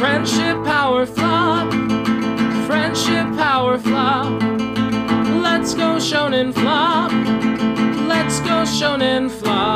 [0.00, 1.70] Friendship power flop.
[2.66, 4.32] Friendship power flop.
[5.42, 7.12] Let's go shonen flop.
[8.08, 9.69] Let's go shonen flop.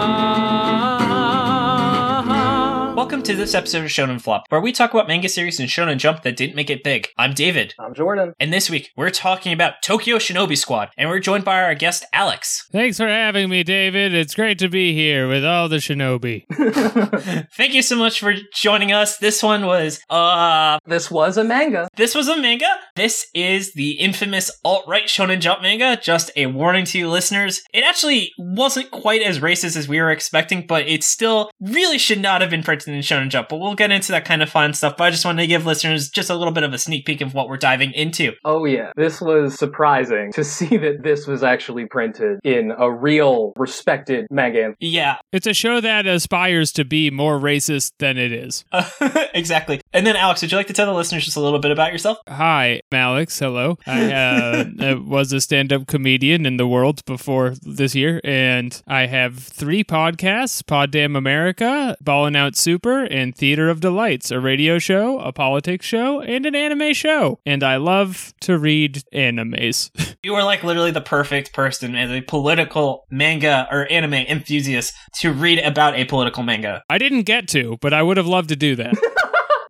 [3.24, 6.22] To this episode of Shonen Flop, where we talk about manga series and Shonen Jump
[6.24, 7.08] that didn't make it big.
[7.17, 8.35] I'm David, I'm Jordan.
[8.38, 12.04] and this week we're talking about Tokyo Shinobi Squad, and we're joined by our guest
[12.13, 12.67] Alex.
[12.71, 14.13] Thanks for having me, David.
[14.13, 16.45] It's great to be here with all the shinobi.
[17.56, 19.16] Thank you so much for joining us.
[19.16, 21.88] This one was uh This was a manga.
[21.96, 22.68] this was a manga.
[22.95, 25.96] This is the infamous alt-right Shonen Jump manga.
[25.96, 27.62] Just a warning to you listeners.
[27.72, 32.20] It actually wasn't quite as racist as we were expecting, but it still really should
[32.20, 33.48] not have been printed in Shonen Jump.
[33.48, 34.96] But we'll get into that kind of fun stuff.
[34.96, 37.20] But I just wanted to give listeners just a little bit of a sneak peek
[37.20, 38.32] of what we're diving into.
[38.45, 43.52] Oh yeah, this was surprising to see that this was actually printed in a real,
[43.56, 44.74] respected manga.
[44.80, 48.64] Yeah, It's a show that aspires to be more racist than it is.
[49.34, 49.80] exactly.
[49.94, 51.92] And then, Alex, would you like to tell the listeners just a little bit about
[51.92, 52.18] yourself?
[52.28, 53.38] Hi, I'm Alex.
[53.38, 53.78] Hello.
[53.86, 59.06] I uh, was a stand up comedian in the world before this year, and I
[59.06, 64.81] have three podcasts Pod Damn America, Ballin' Out Super, and Theater of Delights, a radio
[64.81, 67.39] show, a politics show, and an anime show.
[67.47, 69.91] And I love to read animes.
[70.25, 75.34] You are like literally the perfect person as a political manga or anime enthusiast to
[75.34, 76.83] read about a political manga.
[76.89, 78.95] I didn't get to, but I would have loved to do that.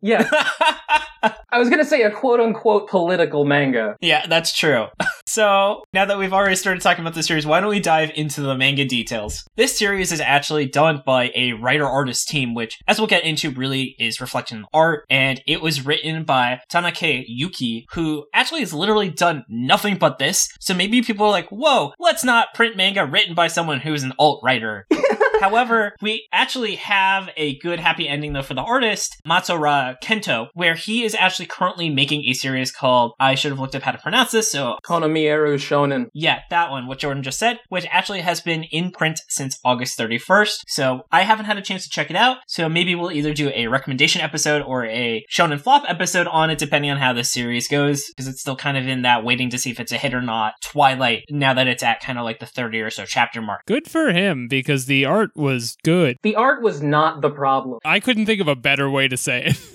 [0.05, 0.29] Yeah,
[1.51, 3.95] I was gonna say a quote unquote political manga.
[4.01, 4.87] yeah, that's true.
[5.25, 8.41] so, now that we've already started talking about the series, why don't we dive into
[8.41, 9.47] the manga details?
[9.55, 13.51] This series is actually done by a writer artist team, which, as we'll get into,
[13.51, 18.73] really is reflecting on art, and it was written by Tanake Yuki, who actually has
[18.73, 20.49] literally done nothing but this.
[20.59, 24.13] So maybe people are like, whoa, let's not print manga written by someone who's an
[24.19, 24.87] alt writer.
[25.39, 30.75] However, we actually have a good happy ending though for the artist, Matsura Kento, where
[30.75, 33.97] he is actually currently making a series called I should have looked up how to
[33.97, 36.07] pronounce this, so Konomieru Shonen.
[36.13, 39.97] yeah, that one, what Jordan just said, which actually has been in print since August
[39.97, 40.63] 31st.
[40.67, 42.37] So I haven't had a chance to check it out.
[42.47, 46.57] So maybe we'll either do a recommendation episode or a Shonen Flop episode on it,
[46.57, 49.57] depending on how this series goes, because it's still kind of in that waiting to
[49.57, 52.39] see if it's a hit or not Twilight, now that it's at kind of like
[52.39, 53.61] the 30 or so chapter mark.
[53.65, 56.17] Good for him because the art was good.
[56.23, 57.79] The art was not the problem.
[57.85, 59.59] I couldn't think of a better way to say it.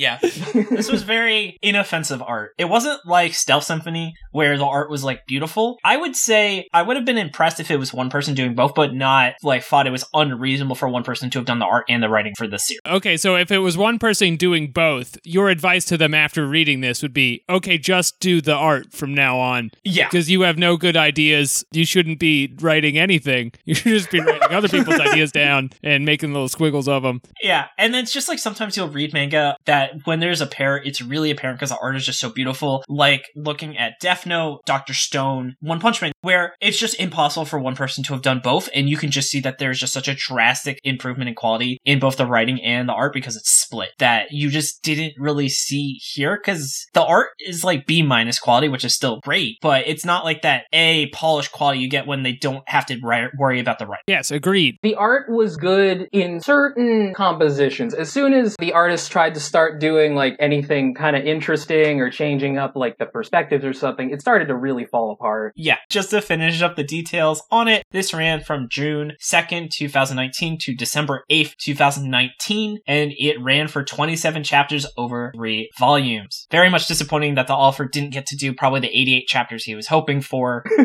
[0.00, 0.18] Yeah.
[0.22, 2.54] this was very inoffensive art.
[2.56, 5.78] It wasn't like Stealth Symphony where the art was like beautiful.
[5.84, 8.74] I would say I would have been impressed if it was one person doing both,
[8.74, 11.84] but not like thought it was unreasonable for one person to have done the art
[11.90, 12.80] and the writing for this series.
[12.86, 16.80] okay, so if it was one person doing both, your advice to them after reading
[16.80, 19.70] this would be okay, just do the art from now on.
[19.84, 20.08] Yeah.
[20.08, 21.62] Because you have no good ideas.
[21.72, 23.52] You shouldn't be writing anything.
[23.70, 27.22] You should just be writing other people's ideas down and making little squiggles of them.
[27.40, 27.66] Yeah.
[27.78, 31.00] And then it's just like sometimes you'll read manga that when there's a pair, it's
[31.00, 32.84] really apparent because the art is just so beautiful.
[32.88, 37.58] Like looking at Death Note, Doctor Stone, One Punch Man, where it's just impossible for
[37.58, 38.68] one person to have done both.
[38.74, 41.98] And you can just see that there's just such a drastic improvement in quality in
[41.98, 45.98] both the writing and the art because it's split that you just didn't really see
[46.00, 50.04] here because the art is like B minus quality, which is still great, but it's
[50.04, 53.60] not like that A polished quality you get when they don't have to ri- worry
[53.60, 54.04] about the writing.
[54.06, 54.76] Yes, agreed.
[54.82, 57.94] The art was good in certain compositions.
[57.94, 62.10] As soon as the artist tried to start doing like anything kind of interesting or
[62.10, 65.52] changing up like the perspectives or something, it started to really fall apart.
[65.56, 70.58] Yeah, just to finish up the details on it, this ran from June 2nd, 2019
[70.58, 76.46] to December 8th, 2019, and it ran for 27 chapters over three volumes.
[76.50, 79.74] Very much disappointing that the author didn't get to do probably the 88 chapters he
[79.74, 80.64] was hoping for.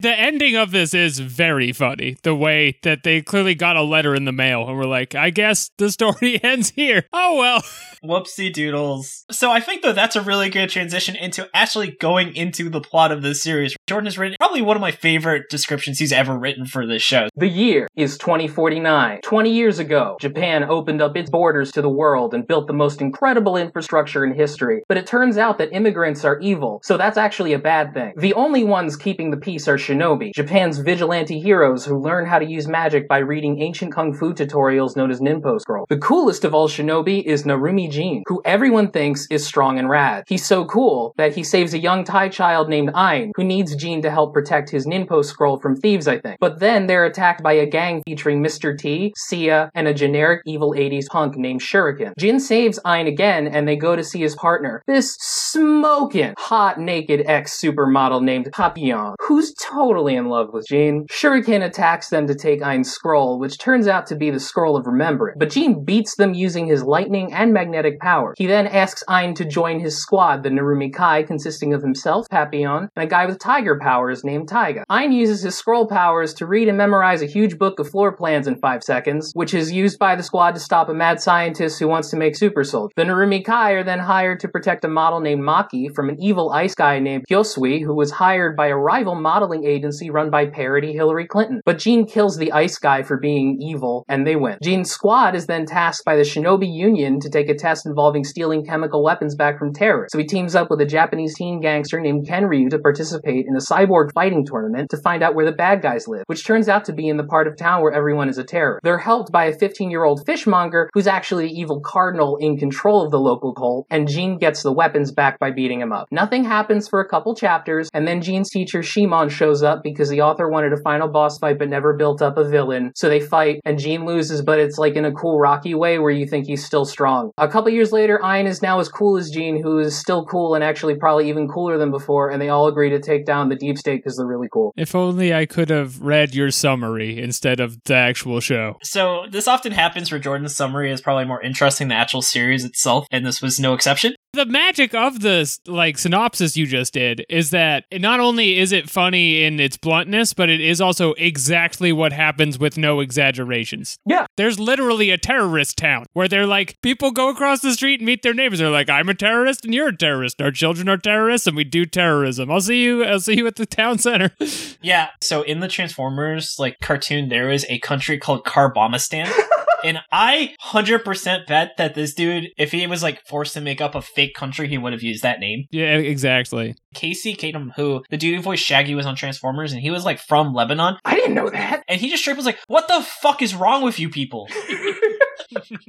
[0.00, 2.16] the ending of this is very funny.
[2.22, 5.30] The way that they clearly got a letter in the mail and were like, I
[5.30, 6.97] guess the story ends here.
[7.12, 7.62] Oh well.
[8.02, 9.24] Whoopsie doodles.
[9.30, 13.12] So I think though that's a really good transition into actually going into the plot
[13.12, 13.76] of this series.
[13.86, 17.28] Jordan has written probably one of my favorite descriptions he's ever written for this show.
[17.36, 19.20] The year is 2049.
[19.22, 23.00] 20 years ago, Japan opened up its borders to the world and built the most
[23.00, 24.82] incredible infrastructure in history.
[24.88, 28.12] But it turns out that immigrants are evil, so that's actually a bad thing.
[28.16, 32.46] The only ones keeping the peace are shinobi, Japan's vigilante heroes who learn how to
[32.46, 35.86] use magic by reading ancient kung fu tutorials known as Ninpo Scroll.
[35.88, 40.24] The coolest of all shinobi is Narumi Jin, who everyone thinks is strong and rad.
[40.26, 44.02] He's so cool that he saves a young Thai child named Ain, who needs Jin
[44.02, 46.38] to help protect his Ninpo scroll from thieves, I think.
[46.40, 48.76] But then they're attacked by a gang featuring Mr.
[48.76, 52.12] T, Sia, and a generic evil 80s punk named Shuriken.
[52.18, 57.22] Jin saves Ain again, and they go to see his partner, this smoking, hot, naked
[57.26, 61.06] ex-supermodel named Papillon, who's totally in love with Jin.
[61.10, 64.86] Shuriken attacks them to take Ain's scroll, which turns out to be the Scroll of
[64.86, 65.36] Remembrance.
[65.38, 68.34] But Jin beats them using his lightning and magnetic power.
[68.36, 72.88] He then asks Ein to join his squad, the Narumi Kai, consisting of himself, Papillon,
[72.96, 74.84] and a guy with tiger powers named Taiga.
[74.88, 78.46] Ein uses his scroll powers to read and memorize a huge book of floor plans
[78.46, 81.88] in five seconds, which is used by the squad to stop a mad scientist who
[81.88, 82.92] wants to make super soldiers.
[82.96, 86.50] The Narumi Kai are then hired to protect a model named Maki from an evil
[86.50, 90.92] ice guy named Hyosui, who was hired by a rival modeling agency run by parody
[90.92, 91.60] Hillary Clinton.
[91.64, 94.58] But Jean kills the ice guy for being evil, and they win.
[94.62, 98.64] Jean's squad is then tasked by the Shinobi Union to take a test involving stealing
[98.64, 100.12] chemical weapons back from terrorists.
[100.12, 103.60] So he teams up with a Japanese teen gangster named Kenryu to participate in a
[103.60, 106.92] cyborg fighting tournament to find out where the bad guys live, which turns out to
[106.92, 108.84] be in the part of town where everyone is a terrorist.
[108.84, 113.02] They're helped by a 15 year old fishmonger who's actually the evil cardinal in control
[113.04, 116.08] of the local cult, and Jean gets the weapons back by beating him up.
[116.10, 120.20] Nothing happens for a couple chapters, and then Jean's teacher Shimon shows up because the
[120.20, 122.92] author wanted a final boss fight but never built up a villain.
[122.94, 126.10] So they fight, and Jean loses, but it's like in a cool Rocky way where
[126.10, 127.30] you think he's still strong.
[127.38, 130.54] A couple years later, Ein is now as cool as Jean, who is still cool
[130.54, 133.56] and actually probably even cooler than before, and they all agree to take down the
[133.56, 134.72] deep state because they're really cool.
[134.76, 138.76] If only I could have read your summary instead of the actual show.
[138.84, 142.64] So this often happens where Jordan's summary is probably more interesting than the actual series
[142.64, 144.14] itself, and this was no exception.
[144.34, 148.90] The magic of the like synopsis you just did is that not only is it
[148.90, 153.98] funny in its bluntness, but it is also exactly what happens with no exaggerations.
[154.04, 154.26] Yeah.
[154.36, 158.22] There's literally a terrorist town where they're like people go across the street and meet
[158.22, 158.58] their neighbors.
[158.58, 160.42] They're like, "I'm a terrorist and you're a terrorist.
[160.42, 162.50] Our children are terrorists and we do terrorism.
[162.50, 163.04] I'll see you.
[163.04, 164.30] I'll see you at the town center."
[164.80, 165.08] Yeah.
[165.20, 169.28] So in the Transformers like cartoon, there is a country called Carbomistan.
[169.84, 173.94] and I 100% bet that this dude, if he was like forced to make up
[173.94, 175.66] a fake country, he would have used that name.
[175.70, 176.74] yeah, exactly.
[176.94, 180.18] Casey Kasem, who the dude who voiced Shaggy was on Transformers, and he was like
[180.18, 180.96] from Lebanon.
[181.04, 181.84] I didn't know that.
[181.88, 184.48] And he just straight was like, What the fuck is wrong with you people?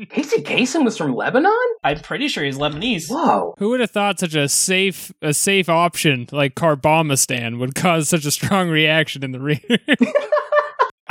[0.09, 1.51] Casey Kasem was from Lebanon?
[1.83, 3.09] I'm pretty sure he's Lebanese.
[3.09, 3.55] Whoa.
[3.57, 8.25] Who would have thought such a safe a safe option like Carbomistan would cause such
[8.25, 9.77] a strong reaction in the reader?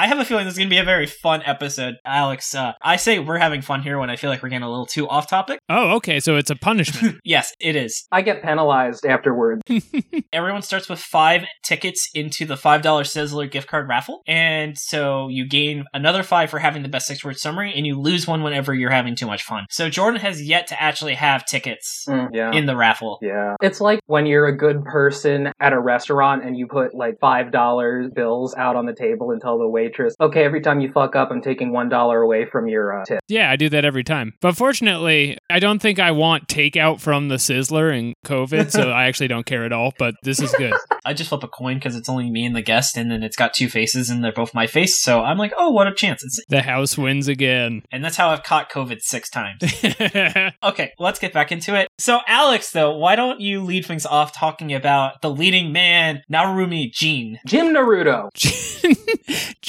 [0.00, 1.96] I have a feeling this is going to be a very fun episode.
[2.06, 4.70] Alex, uh, I say we're having fun here when I feel like we're getting a
[4.70, 5.58] little too off topic.
[5.68, 7.16] oh, okay, so it's a punishment.
[7.24, 8.06] Yes, it is.
[8.12, 9.60] I get penalized afterwards.
[10.32, 14.22] Everyone starts with five tickets into the $5 Sizzler gift card raffle.
[14.26, 18.00] And so you gain another five for having the best six word summary, and you
[18.00, 19.66] lose one whenever you're having too much fun.
[19.68, 22.52] So Jordan has yet to actually have tickets Mm, yeah.
[22.52, 23.18] in the raffle.
[23.20, 23.56] Yeah.
[23.60, 28.14] It's like when you're a good person at a restaurant and you put like $5
[28.14, 31.31] bills out on the table and tell the waitress, okay, every time you fuck up,
[31.31, 33.20] I'm taking $1 away from your uh, tip.
[33.29, 34.35] yeah, I do that every time.
[34.40, 39.06] But fortunately, I don't think I want takeout from the Sizzler and COVID, so I
[39.06, 39.93] actually don't care at all.
[39.99, 40.75] But this is good.
[41.05, 43.37] I just flip a coin because it's only me and the guest, and then it's
[43.37, 45.00] got two faces, and they're both my face.
[45.00, 46.23] So I'm like, oh, what a chance!
[46.23, 47.82] It's, the house wins again.
[47.90, 49.62] and that's how I've caught COVID six times.
[50.62, 51.88] Okay, let's get back into it.
[51.99, 56.93] So, Alex, though, why don't you lead things off talking about the leading man, Narumi
[56.93, 57.38] Jean?
[57.46, 58.29] Jim Naruto.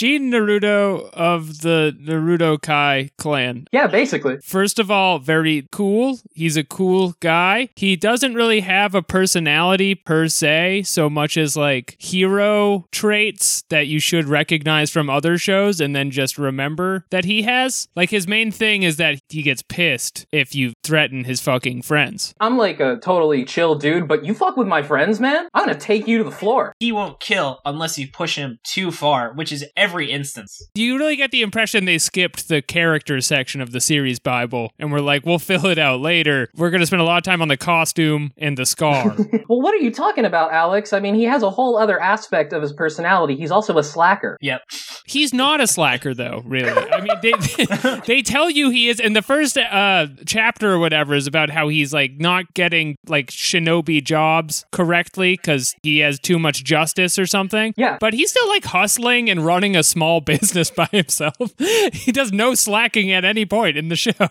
[0.10, 3.68] Gene Naruto of the Naruto Kai clan.
[3.72, 4.38] Yeah, basically.
[4.44, 6.18] First of all, very cool.
[6.34, 7.70] He's a cool guy.
[7.76, 13.86] He doesn't really have a personality per se, so much as like hero traits that
[13.86, 17.88] you should recognize from other shows and then just remember that he has.
[17.96, 22.34] Like his main thing is that he gets pissed if you threaten his fucking friends.
[22.40, 25.48] I'm like a totally chill dude, but you fuck with my friends, man?
[25.54, 26.74] I'm gonna take you to the floor.
[26.80, 30.62] He won't kill unless you push him too far, which is every instance.
[30.74, 34.72] Do you really get the impression they skipped the character section of the series Bible
[34.80, 36.50] and were like, we'll fill it out later?
[36.56, 39.16] We're going to spend a lot of time on the costume and the scar.
[39.50, 40.94] Well, what are you talking about, Alex?
[40.94, 43.36] I mean, he has a whole other aspect of his personality.
[43.36, 44.38] He's also a slacker.
[44.42, 44.62] Yep.
[45.10, 46.70] He's not a slacker, though, really.
[46.70, 49.00] I mean, they, they tell you he is.
[49.00, 53.32] And the first uh, chapter or whatever is about how he's like not getting like
[53.32, 57.74] shinobi jobs correctly because he has too much justice or something.
[57.76, 57.98] Yeah.
[58.00, 61.36] But he's still like hustling and running a small business by himself.
[61.92, 64.14] he does no slacking at any point in the show.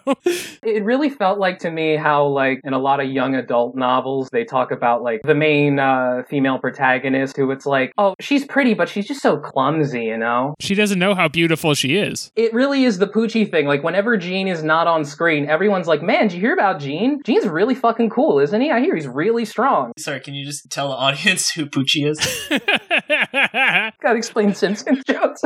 [0.63, 4.29] It really felt like to me how, like, in a lot of young adult novels,
[4.31, 8.75] they talk about, like, the main uh, female protagonist who it's like, oh, she's pretty,
[8.75, 10.55] but she's just so clumsy, you know?
[10.69, 12.31] She doesn't know how beautiful she is.
[12.37, 13.67] It really is the Poochie thing.
[13.67, 17.23] Like, whenever Gene is not on screen, everyone's like, man, did you hear about Gene?
[17.25, 18.71] Gene's really fucking cool, isn't he?
[18.71, 19.93] I hear he's really strong.
[19.99, 22.19] Sorry, can you just tell the audience who Poochie is?
[24.03, 25.41] Gotta explain Simpsons jokes.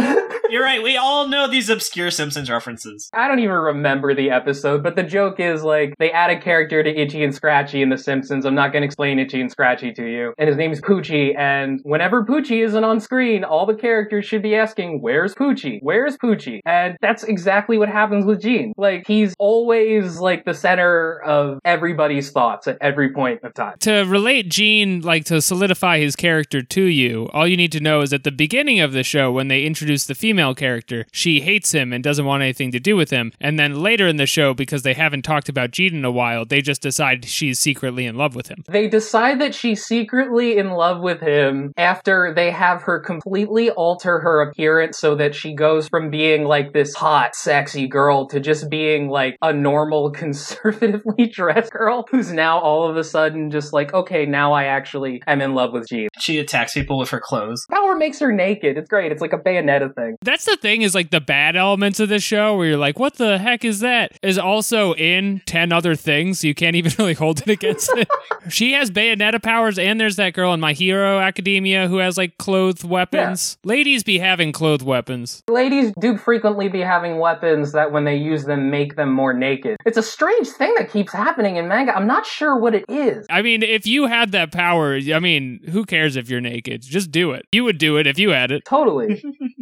[0.50, 0.83] You're right.
[0.83, 3.09] We all know these obscure Simpsons references.
[3.14, 6.83] I don't even remember the episode, but the joke is like they add a character
[6.83, 8.45] to Itchy and Scratchy in The Simpsons.
[8.45, 10.35] I'm not going to explain Itchy and Scratchy to you.
[10.37, 11.38] And his name's Poochie.
[11.38, 15.81] And whenever Poochie isn't on screen, all the characters should be asking, Where's Poochie?
[15.83, 16.61] Where's Poochie?
[16.65, 18.73] And that's exactly what happens with Gene.
[18.77, 23.75] Like he's always like the center of everybody's thoughts at every point of time.
[23.81, 28.03] to relate Gene, like to solidify his character to you, all you need to know
[28.03, 31.73] is at the beginning of the show, when they introduce the female character, she hates
[31.73, 33.33] him and doesn't want anything to do with him.
[33.41, 36.45] And then later in the show, because they haven't talked about Gene in a while,
[36.45, 38.63] they just decide she's secretly in love with him.
[38.69, 44.21] They decide that she's secretly in love with him after they have her completely alter
[44.21, 48.71] her appearance so that she goes from being like this hot, sexy girl to just
[48.71, 53.93] being like a normal, conservatively dressed girl who's now all of a sudden just like,
[53.95, 56.09] okay, now I actually am in love with Jean.
[56.19, 57.67] She attacks people with her clothes.
[57.71, 58.77] Power makes her naked.
[58.77, 59.13] It's great.
[59.13, 60.17] It's like a Bayonetta thing.
[60.23, 63.15] That's the thing is like the bad elements of this show where you're like, what
[63.15, 64.19] the heck is that?
[64.23, 66.41] Is also in 10 other things.
[66.41, 68.09] So you can't even really hold it against it.
[68.49, 72.39] she has Bayonetta powers, and there's that girl in My Hero Academia who has like
[72.39, 73.59] clothed weapons.
[73.65, 75.43] Ladies be having clothed weapons.
[75.49, 79.77] Ladies do frequently be having weapons that when they use them make them more naked.
[79.85, 81.95] It's a strange thing that keeps happening in manga.
[81.97, 83.27] I'm not sure what it is.
[83.31, 86.83] I mean, if you had that power, I mean, who cares if you're naked?
[86.83, 87.47] Just do it.
[87.53, 88.65] You would do it if you had it.
[88.65, 89.23] Totally.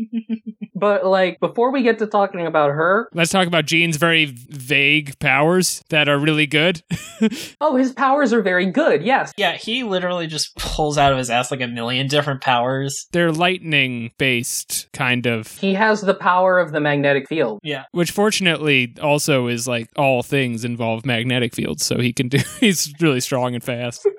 [0.80, 5.18] but like before we get to talking about her, Let's talk about Gene's very vague
[5.18, 6.82] powers that are really good.
[7.60, 9.02] oh, his powers are very good.
[9.02, 9.32] Yes.
[9.36, 13.06] Yeah, he literally just pulls out of his ass like a million different powers.
[13.12, 15.48] They're lightning based, kind of.
[15.58, 17.60] He has the power of the magnetic field.
[17.62, 17.84] Yeah.
[17.92, 22.38] Which fortunately also is like all things involve magnetic fields, so he can do.
[22.60, 24.08] He's really strong and fast.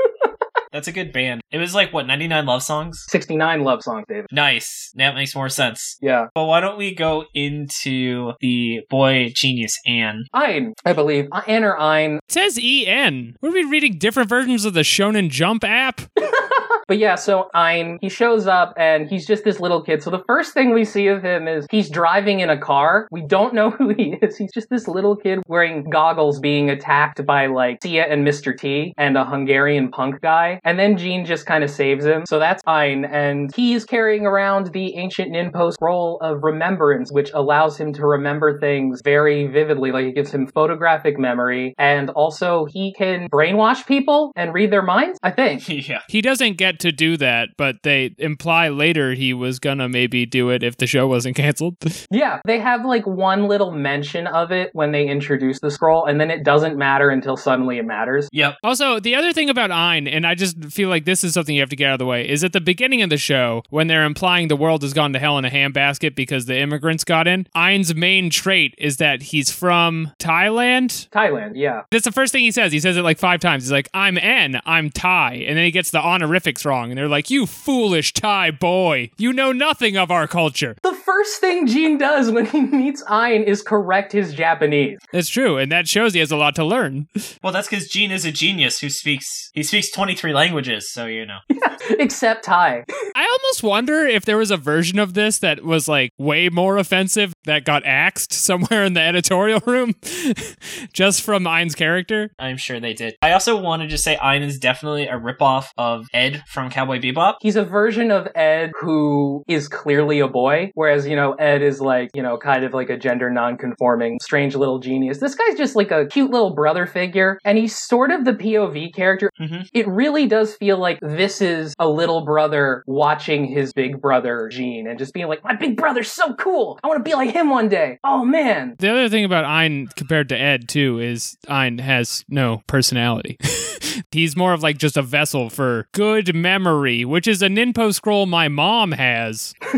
[0.71, 1.41] That's a good band.
[1.51, 3.03] It was like, what, 99 love songs?
[3.09, 4.27] 69 love songs, David.
[4.31, 4.91] Nice.
[4.95, 5.97] Now that makes more sense.
[6.01, 6.27] Yeah.
[6.33, 10.25] But why don't we go into the boy genius Anne?
[10.33, 11.27] Ein, I believe.
[11.31, 12.15] Uh, Ein or Ein.
[12.15, 13.35] It says En.
[13.39, 13.97] What are we reading?
[13.97, 16.01] Different versions of the Shonen Jump app?
[16.87, 20.03] But yeah, so Ein, he shows up and he's just this little kid.
[20.03, 23.07] So the first thing we see of him is he's driving in a car.
[23.11, 24.37] We don't know who he is.
[24.37, 28.57] He's just this little kid wearing goggles being attacked by like Sia and Mr.
[28.57, 30.59] T and a Hungarian punk guy.
[30.63, 32.25] And then Jean just kind of saves him.
[32.27, 33.05] So that's Ein.
[33.05, 38.59] And he's carrying around the ancient Ninpo scroll of remembrance, which allows him to remember
[38.59, 39.91] things very vividly.
[39.91, 41.73] Like it gives him photographic memory.
[41.77, 45.67] And also he can brainwash people and read their minds, I think.
[45.89, 46.01] yeah.
[46.07, 50.49] He doesn't get to do that, but they imply later he was gonna maybe do
[50.49, 51.77] it if the show wasn't canceled.
[52.09, 56.19] Yeah, they have like one little mention of it when they introduce the scroll, and
[56.19, 58.29] then it doesn't matter until suddenly it matters.
[58.31, 58.57] Yep.
[58.63, 61.61] Also, the other thing about Ein, and I just feel like this is something you
[61.61, 63.87] have to get out of the way, is at the beginning of the show, when
[63.87, 67.27] they're implying the world has gone to hell in a handbasket because the immigrants got
[67.27, 71.09] in, Ein's main trait is that he's from Thailand.
[71.09, 71.83] Thailand, yeah.
[71.91, 72.71] That's the first thing he says.
[72.71, 73.63] He says it like five times.
[73.63, 75.45] He's like, I'm N, I'm Thai.
[75.47, 76.91] And then he gets the honorifics wrong.
[76.91, 79.11] And they're like, You foolish Thai boy.
[79.17, 80.75] You know nothing of our culture.
[80.81, 84.97] The first thing Gene does when he meets Ein is correct his Japanese.
[85.11, 85.57] That's true.
[85.57, 87.07] And that shows he has a lot to learn.
[87.43, 91.25] Well, that's because Gene is a genius who speaks, he speaks 23 languages, so you
[91.25, 91.39] know.
[91.89, 92.85] Except Thai.
[93.15, 96.77] I almost wonder if there was a version of this that was like way more
[96.77, 99.95] offensive that got axed somewhere in the editorial room
[100.93, 102.31] just from Ein's character.
[102.39, 103.15] I'm sure they did.
[103.21, 106.99] I also want to just say Ein is definitely a ripoff of Ed from Cowboy
[106.99, 107.35] Bebop.
[107.41, 111.81] He's a version of Ed who is clearly a boy, whereas, you know, Ed is
[111.81, 115.19] like, you know, kind of like a gender non-conforming, strange little genius.
[115.19, 118.93] This guy's just like a cute little brother figure, and he's sort of the POV
[118.93, 119.29] character.
[119.39, 119.67] Mhm.
[119.73, 124.87] It really does feel like this is a little brother watching his big brother, Gene,
[124.87, 126.79] and just being like, my big brother's so cool!
[126.83, 127.99] I want to be like him one day!
[128.03, 128.75] Oh man!
[128.79, 133.37] The other thing about Ein compared to Ed, too, is Ein has no personality.
[134.11, 138.25] He's more of like just a vessel for good memory, which is a Ninpo scroll
[138.25, 139.53] my mom has.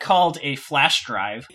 [0.00, 1.46] Called a flash drive.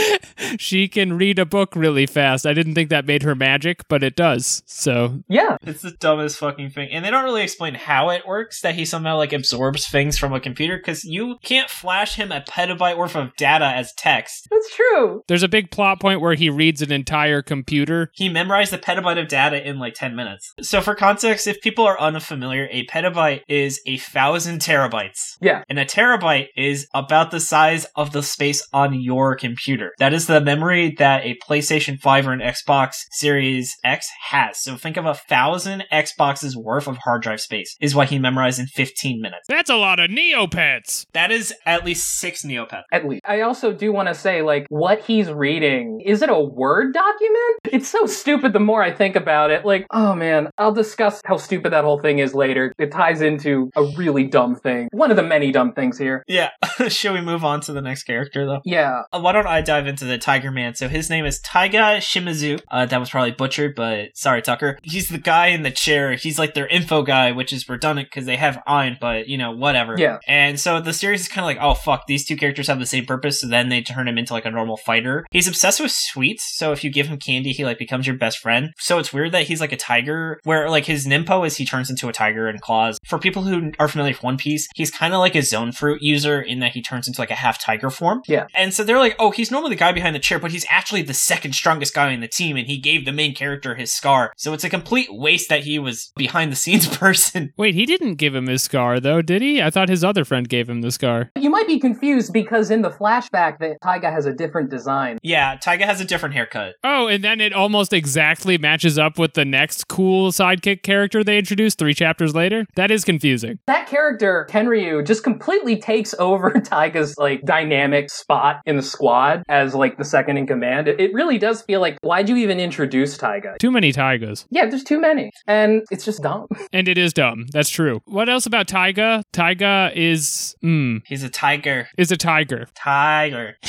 [0.58, 2.46] she can read a book really fast.
[2.46, 4.62] I didn't think that made her magic, but it does.
[4.66, 6.90] So Yeah, It's the dumbest fucking thing.
[6.90, 10.32] And they don't really explain how it works, that he somehow like absorbs things from
[10.32, 14.48] a computer, because you can't flash him a petabyte worth of data as text.
[14.50, 15.24] that's true.
[15.28, 18.10] there's a big plot point where he reads an entire computer.
[18.14, 20.52] He memorized a petabyte of data in like 10 minutes.
[20.62, 25.36] So for context, if people are unfamiliar, a petabyte is a thousand terabytes.
[25.40, 25.64] Yeah.
[25.68, 29.92] And a terabyte is about the size of the space on your computer.
[29.98, 34.60] That is the memory that a PlayStation 5 or an Xbox Series X has.
[34.60, 38.60] So think of a thousand Xboxes worth of hard drive space is what he memorized
[38.60, 39.46] in 15 minutes.
[39.48, 41.06] That's a lot of Neopets.
[41.12, 42.84] That is at least six Neopets.
[42.92, 43.22] At least.
[43.24, 47.58] I also do want to say, like, what he's reading, is it a Word document?
[47.72, 49.64] It's so stupid the more I think about it.
[49.64, 52.72] Like, oh man, I'll discuss how stupid that whole thing is later.
[52.78, 54.88] It ties into a really dumb thing.
[54.92, 56.24] One of the many dumb things here.
[56.26, 56.50] Yeah.
[56.88, 58.60] Shall we move on to the next character though?
[58.64, 59.02] Yeah.
[59.12, 60.74] Uh, Why don't I dive into the Tiger Man?
[60.74, 62.60] So his name is Taiga Shimizu.
[62.70, 64.78] Uh, that was probably butchered, but sorry, Tucker.
[64.82, 66.14] He's the guy in the chair.
[66.14, 69.52] He's like their info guy, which is redundant because they have Ein, but you know,
[69.52, 69.94] whatever.
[69.98, 70.18] Yeah.
[70.26, 72.86] And so the series is kind of like, oh fuck, these two characters have the
[72.86, 73.40] same purpose.
[73.40, 75.26] So then they turn him into like a normal fighter.
[75.30, 76.56] He's obsessed with sweets.
[76.56, 78.72] So if you give him candy, he like becomes your best friend.
[78.78, 81.90] So it's weird that he's like a tiger, where like his Ninpo is he turns
[81.90, 82.98] into a tiger and claws.
[83.06, 86.02] For people who are familiar with One Piece, he's kind of like a Zoan fruit
[86.02, 88.22] user in that he turns into like a half tiger form.
[88.26, 88.46] Yeah.
[88.54, 91.02] And so they're like, oh, he's normally the guy behind the chair, but he's actually
[91.02, 94.32] the second strongest guy in the team, and he gave the main character his scar.
[94.36, 97.52] So it's a complete waste that he was behind the scenes person.
[97.56, 99.62] Wait, he didn't give him his scar though, did he?
[99.62, 101.30] I thought his other friend gave him the scar.
[101.38, 105.18] You might be confused because in the flashback, that Taiga has a different design.
[105.22, 106.76] Yeah, Taiga has a different haircut.
[106.84, 111.38] Oh, and then it almost exactly matches up with the next cool sidekick character they
[111.38, 112.66] introduced three chapters later.
[112.76, 113.58] That is confusing.
[113.66, 119.74] That character, Kenryu, just completely takes over Taiga's like dynamic spot in the squad as
[119.74, 120.86] like the second in command.
[120.86, 123.56] It, it really does feel like why'd you even introduce Taiga?
[123.58, 124.46] Too many Tigers.
[124.50, 125.30] Yeah, there's too many.
[125.46, 126.46] And it's just dumb.
[126.70, 127.46] And it is dumb.
[127.52, 128.02] That's true.
[128.04, 129.24] What else about Taiga?
[129.32, 131.88] Taiga is mm, He's a tiger.
[131.96, 132.68] is a tiger.
[132.74, 133.56] Tiger.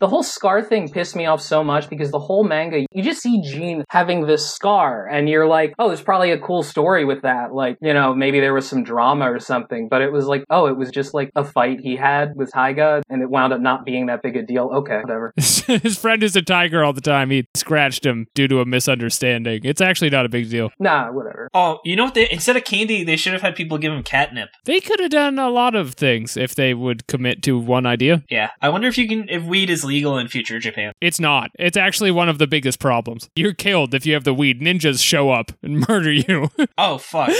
[0.00, 3.22] The whole scar thing pissed me off so much because the whole manga, you just
[3.22, 7.22] see Jean having this scar and you're like, oh, there's probably a cool story with
[7.22, 7.54] that.
[7.54, 10.66] Like, you know, maybe there was some drama or something, but it was like, oh,
[10.66, 13.84] it was just like a fight he had with Taiga and it wound up not
[13.84, 14.70] being that big a deal.
[14.74, 15.32] Okay, whatever.
[15.36, 17.30] His friend is a tiger all the time.
[17.30, 19.60] He scratched him due to a misunderstanding.
[19.64, 20.70] It's actually not a big deal.
[20.78, 21.48] Nah, whatever.
[21.54, 22.14] Oh, you know what?
[22.14, 24.50] They, instead of candy, they should have had people give him catnip.
[24.64, 28.22] They could have done a lot of things if they would commit to one idea.
[28.28, 28.50] Yeah.
[28.60, 30.92] I wonder if you can, if weed is legal in future Japan.
[31.00, 31.50] It's not.
[31.58, 33.28] It's actually one of the biggest problems.
[33.36, 34.60] You're killed if you have the weed.
[34.60, 36.50] Ninjas show up and murder you.
[36.76, 37.30] Oh, fuck.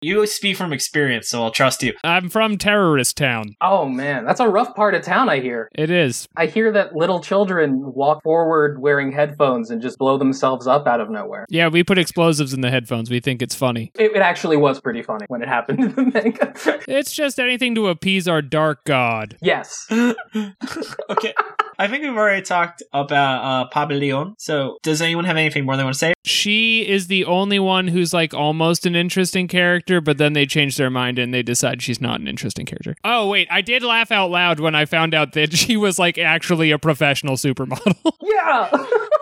[0.00, 1.94] you speak from experience, so I'll trust you.
[2.04, 3.56] I'm from terrorist town.
[3.60, 5.68] Oh man, that's a rough part of town, I hear.
[5.74, 6.28] It is.
[6.36, 11.00] I hear that little children walk forward wearing headphones and just blow themselves up out
[11.00, 11.46] of nowhere.
[11.48, 13.10] Yeah, we put explosives in the headphones.
[13.10, 13.92] We think it's funny.
[13.98, 16.52] It, it actually was pretty funny when it happened in the manga.
[16.88, 19.36] It's just anything to appease our dark god.
[19.42, 19.86] yes.
[21.10, 21.34] okay.
[21.80, 24.34] I think we've already talked about uh, Papillon.
[24.36, 26.12] So, does anyone have anything more they want to say?
[26.26, 30.76] She is the only one who's like almost an interesting character, but then they change
[30.76, 32.96] their mind and they decide she's not an interesting character.
[33.02, 36.18] Oh, wait, I did laugh out loud when I found out that she was like
[36.18, 37.96] actually a professional supermodel.
[38.22, 38.70] Yeah.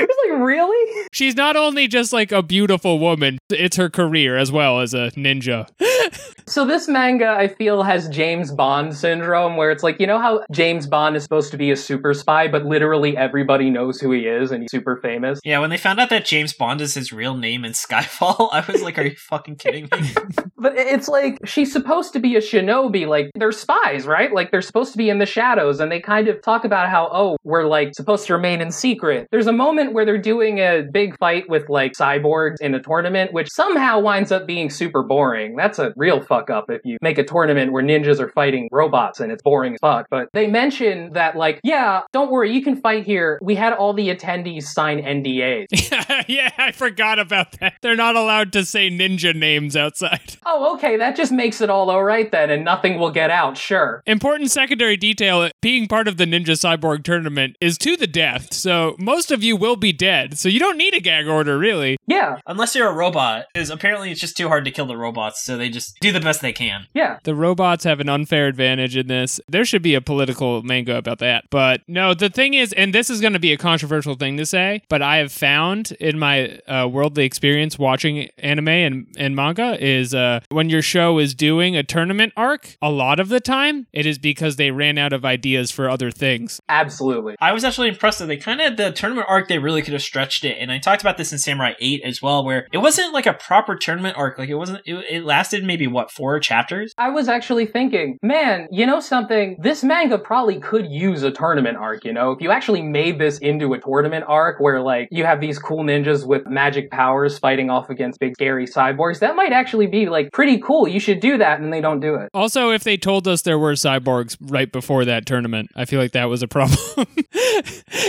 [0.00, 1.06] it's like, really?
[1.12, 5.10] She's not only just like a beautiful woman, it's her career as well as a
[5.12, 5.68] ninja.
[6.48, 10.44] So this manga, I feel, has James Bond syndrome, where it's like, you know how
[10.50, 14.20] James Bond is supposed to be a super spy, but literally everybody knows who he
[14.20, 15.40] is and he's super famous?
[15.44, 18.64] Yeah, when they found out that James Bond is his real name in Skyfall, I
[18.66, 20.14] was like, are you fucking kidding me?
[20.60, 24.32] But it's like, she's supposed to be a shinobi, like, they're spies, right?
[24.32, 27.08] Like, they're supposed to be in the shadows, and they kind of talk about how,
[27.12, 29.28] oh, we're like supposed to remain in secret.
[29.30, 33.32] There's a moment where they're doing a big fight with like cyborgs in a tournament,
[33.32, 35.56] which somehow winds up being super boring.
[35.56, 39.20] That's a real fuck up if you make a tournament where ninjas are fighting robots
[39.20, 40.06] and it's boring as fuck.
[40.10, 43.38] But they mention that, like, yeah, don't worry, you can fight here.
[43.42, 45.66] We had all the attendees sign NDAs.
[46.28, 47.74] yeah, I forgot about that.
[47.82, 50.36] They're not allowed to say ninja names outside.
[50.46, 54.02] oh, okay, that just makes it all alright then, and nothing will get out, sure.
[54.06, 58.96] Important secondary detail being part of the Ninja Cyborg tournament is to the death, so
[58.98, 61.96] most of you will be dead, so you don't need a gag order, really.
[62.06, 65.42] Yeah, Unless you're a robot, because apparently it's just too hard to kill the robots,
[65.42, 66.86] so they just do the best they can.
[66.94, 67.18] yeah.
[67.24, 69.40] The robots have an unfair advantage in this.
[69.48, 71.44] There should be a political manga about that.
[71.50, 74.46] But no, the thing is, and this is going to be a controversial thing to
[74.46, 79.76] say, but I have found in my uh, worldly experience watching anime and, and manga
[79.84, 83.86] is uh, when your show is doing a tournament arc, a lot of the time
[83.92, 86.60] it is because they ran out of ideas for other things.
[86.68, 87.36] Absolutely.
[87.40, 90.02] I was actually impressed that they kind of, the tournament arc, they really could have
[90.02, 90.58] stretched it.
[90.60, 93.34] And I talked about this in Samurai 8 as well, where it wasn't like a
[93.34, 94.38] proper tournament arc.
[94.38, 96.92] Like it wasn't, it, it lasted maybe maybe what four chapters.
[96.98, 99.56] I was actually thinking, man, you know something?
[99.60, 102.32] This manga probably could use a tournament arc, you know?
[102.32, 105.84] If you actually made this into a tournament arc where, like, you have these cool
[105.84, 110.32] ninjas with magic powers fighting off against big scary cyborgs, that might actually be, like,
[110.32, 110.88] pretty cool.
[110.88, 112.30] You should do that, and they don't do it.
[112.34, 116.12] Also, if they told us there were cyborgs right before that tournament, I feel like
[116.12, 116.78] that was a problem.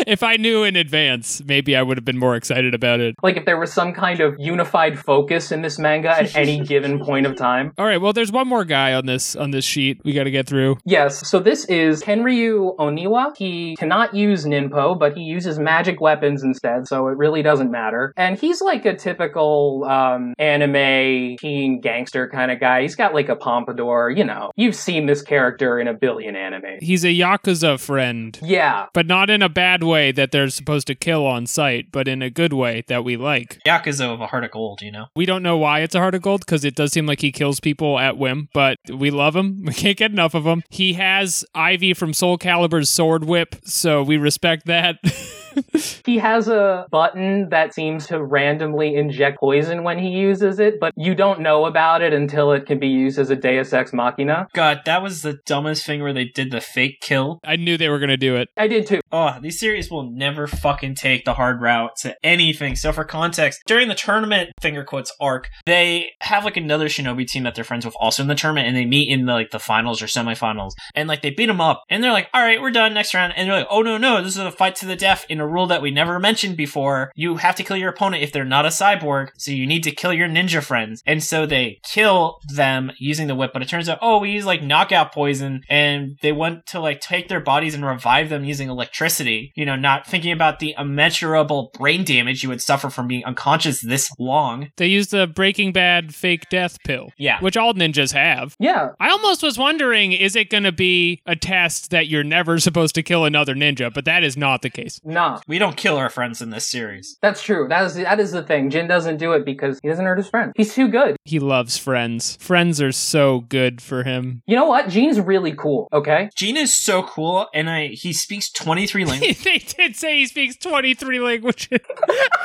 [0.08, 3.15] if I knew in advance, maybe I would have been more excited about it.
[3.21, 7.03] Like, if there was some kind of unified focus in this manga at any given
[7.03, 7.73] point of time.
[7.77, 10.31] All right, well, there's one more guy on this on this sheet we got to
[10.31, 10.77] get through.
[10.85, 13.35] Yes, so this is Kenryu Oniwa.
[13.35, 18.13] He cannot use Ninpo, but he uses magic weapons instead, so it really doesn't matter.
[18.15, 22.81] And he's like a typical um, anime teen gangster kind of guy.
[22.83, 24.51] He's got like a pompadour, you know.
[24.55, 26.77] You've seen this character in a billion anime.
[26.81, 30.95] He's a yakuza friend, Yeah, but not in a bad way that they're supposed to
[30.95, 33.60] kill on sight, but in a good way that we like.
[33.65, 35.08] Yakuza of a heart of gold, you know.
[35.15, 37.32] We don't know why it's a heart of gold because it does seem like he
[37.32, 39.63] kills people at whim, but we love him.
[39.69, 40.63] We can't get enough of him.
[40.69, 44.97] He has Ivy from Soul Calibur's sword whip, so we respect that.
[46.06, 50.93] he has a button that seems to randomly inject poison when he uses it, but
[50.95, 54.48] you don't know about it until it can be used as a Deus Ex Machina.
[54.54, 57.39] God, that was the dumbest thing where they did the fake kill.
[57.43, 58.50] I knew they were going to do it.
[58.58, 59.00] I did too.
[59.12, 62.76] Oh, these series will never fucking take the hard route to anything.
[62.76, 67.43] So for context, during the tournament finger quotes arc, they have like another shinobi team
[67.43, 69.60] that they're friends with also in the tournament and they meet in the, like the
[69.60, 72.72] finals or semifinals and like they beat them up and they're like, all right, we're
[72.72, 73.34] done next round.
[73.36, 75.48] And they're like, oh no, no, this is a fight to the death in a
[75.49, 77.12] rule that we never mentioned before.
[77.15, 79.29] You have to kill your opponent if they're not a cyborg.
[79.38, 81.03] So you need to kill your ninja friends.
[81.05, 84.45] And so they kill them using the whip, but it turns out, oh, we use
[84.45, 88.69] like knockout poison and they want to like take their bodies and revive them using
[88.69, 93.25] electricity, you know, not thinking about the immeasurable brain damage you would suffer from being
[93.25, 94.69] unconscious this long.
[94.77, 97.39] They used the Breaking Bad fake death pill, Yeah.
[97.39, 98.55] which all ninjas have.
[98.59, 102.59] Yeah, I almost was wondering is it going to be a test that you're never
[102.59, 104.99] supposed to kill another ninja, but that is not the case.
[105.32, 105.42] Nah.
[105.48, 107.18] We don't kill our friends in this series.
[107.22, 107.68] That's true.
[107.68, 108.70] That is that is the thing.
[108.70, 110.54] Jin doesn't do it because he doesn't hurt his friend.
[110.56, 111.15] He's too good.
[111.26, 112.38] He loves friends.
[112.39, 114.42] Friends are so good for him.
[114.48, 114.89] You know what?
[114.89, 115.88] Jin's really cool.
[115.94, 116.30] Okay.
[116.36, 119.44] Gene is so cool, and I he speaks 23 languages.
[119.44, 121.80] they did say he speaks 23 languages.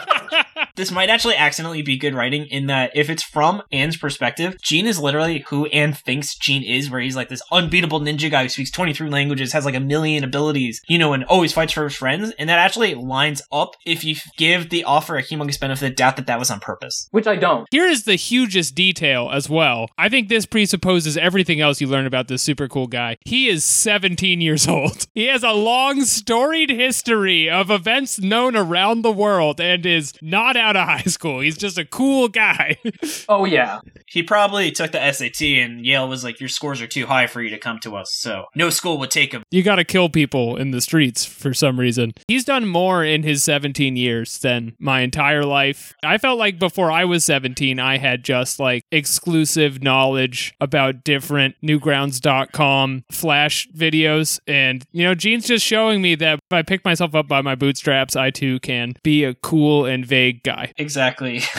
[0.77, 4.87] this might actually accidentally be good writing in that if it's from Anne's perspective, Gene
[4.87, 8.49] is literally who Anne thinks Gene is, where he's like this unbeatable ninja guy who
[8.49, 11.95] speaks 23 languages, has like a million abilities, you know, and always fights for his
[11.95, 12.33] friends.
[12.39, 15.95] And that actually lines up if you give the offer a humongous benefit of the
[15.95, 17.09] doubt that that was on purpose.
[17.11, 17.67] Which I don't.
[17.71, 19.89] Here is the hugest detail as well.
[19.99, 23.17] I think this presupposes everything else you learn about this super cool guy.
[23.25, 25.07] He is 17 years old.
[25.15, 30.57] He has a long, storied history of events known around the world and is not
[30.57, 31.39] out of high school.
[31.41, 32.77] He's just a cool guy.
[33.29, 33.81] Oh yeah.
[34.07, 37.41] He probably took the SAT and Yale was like, your scores are too high for
[37.43, 38.13] you to come to us.
[38.15, 39.43] So no school would take him.
[39.51, 42.13] you gotta kill people in the streets for some reason.
[42.29, 45.95] He's done more in his 17 years than my entire life.
[46.03, 51.57] I felt like before I was 17, I had just like exclusive knowledge about different
[51.63, 54.41] newgrounds.com flash videos.
[54.47, 58.17] And, you know, Gene's just showing me that I pick myself up by my bootstraps,
[58.17, 60.73] I too can be a cool and vague guy.
[60.77, 61.43] Exactly.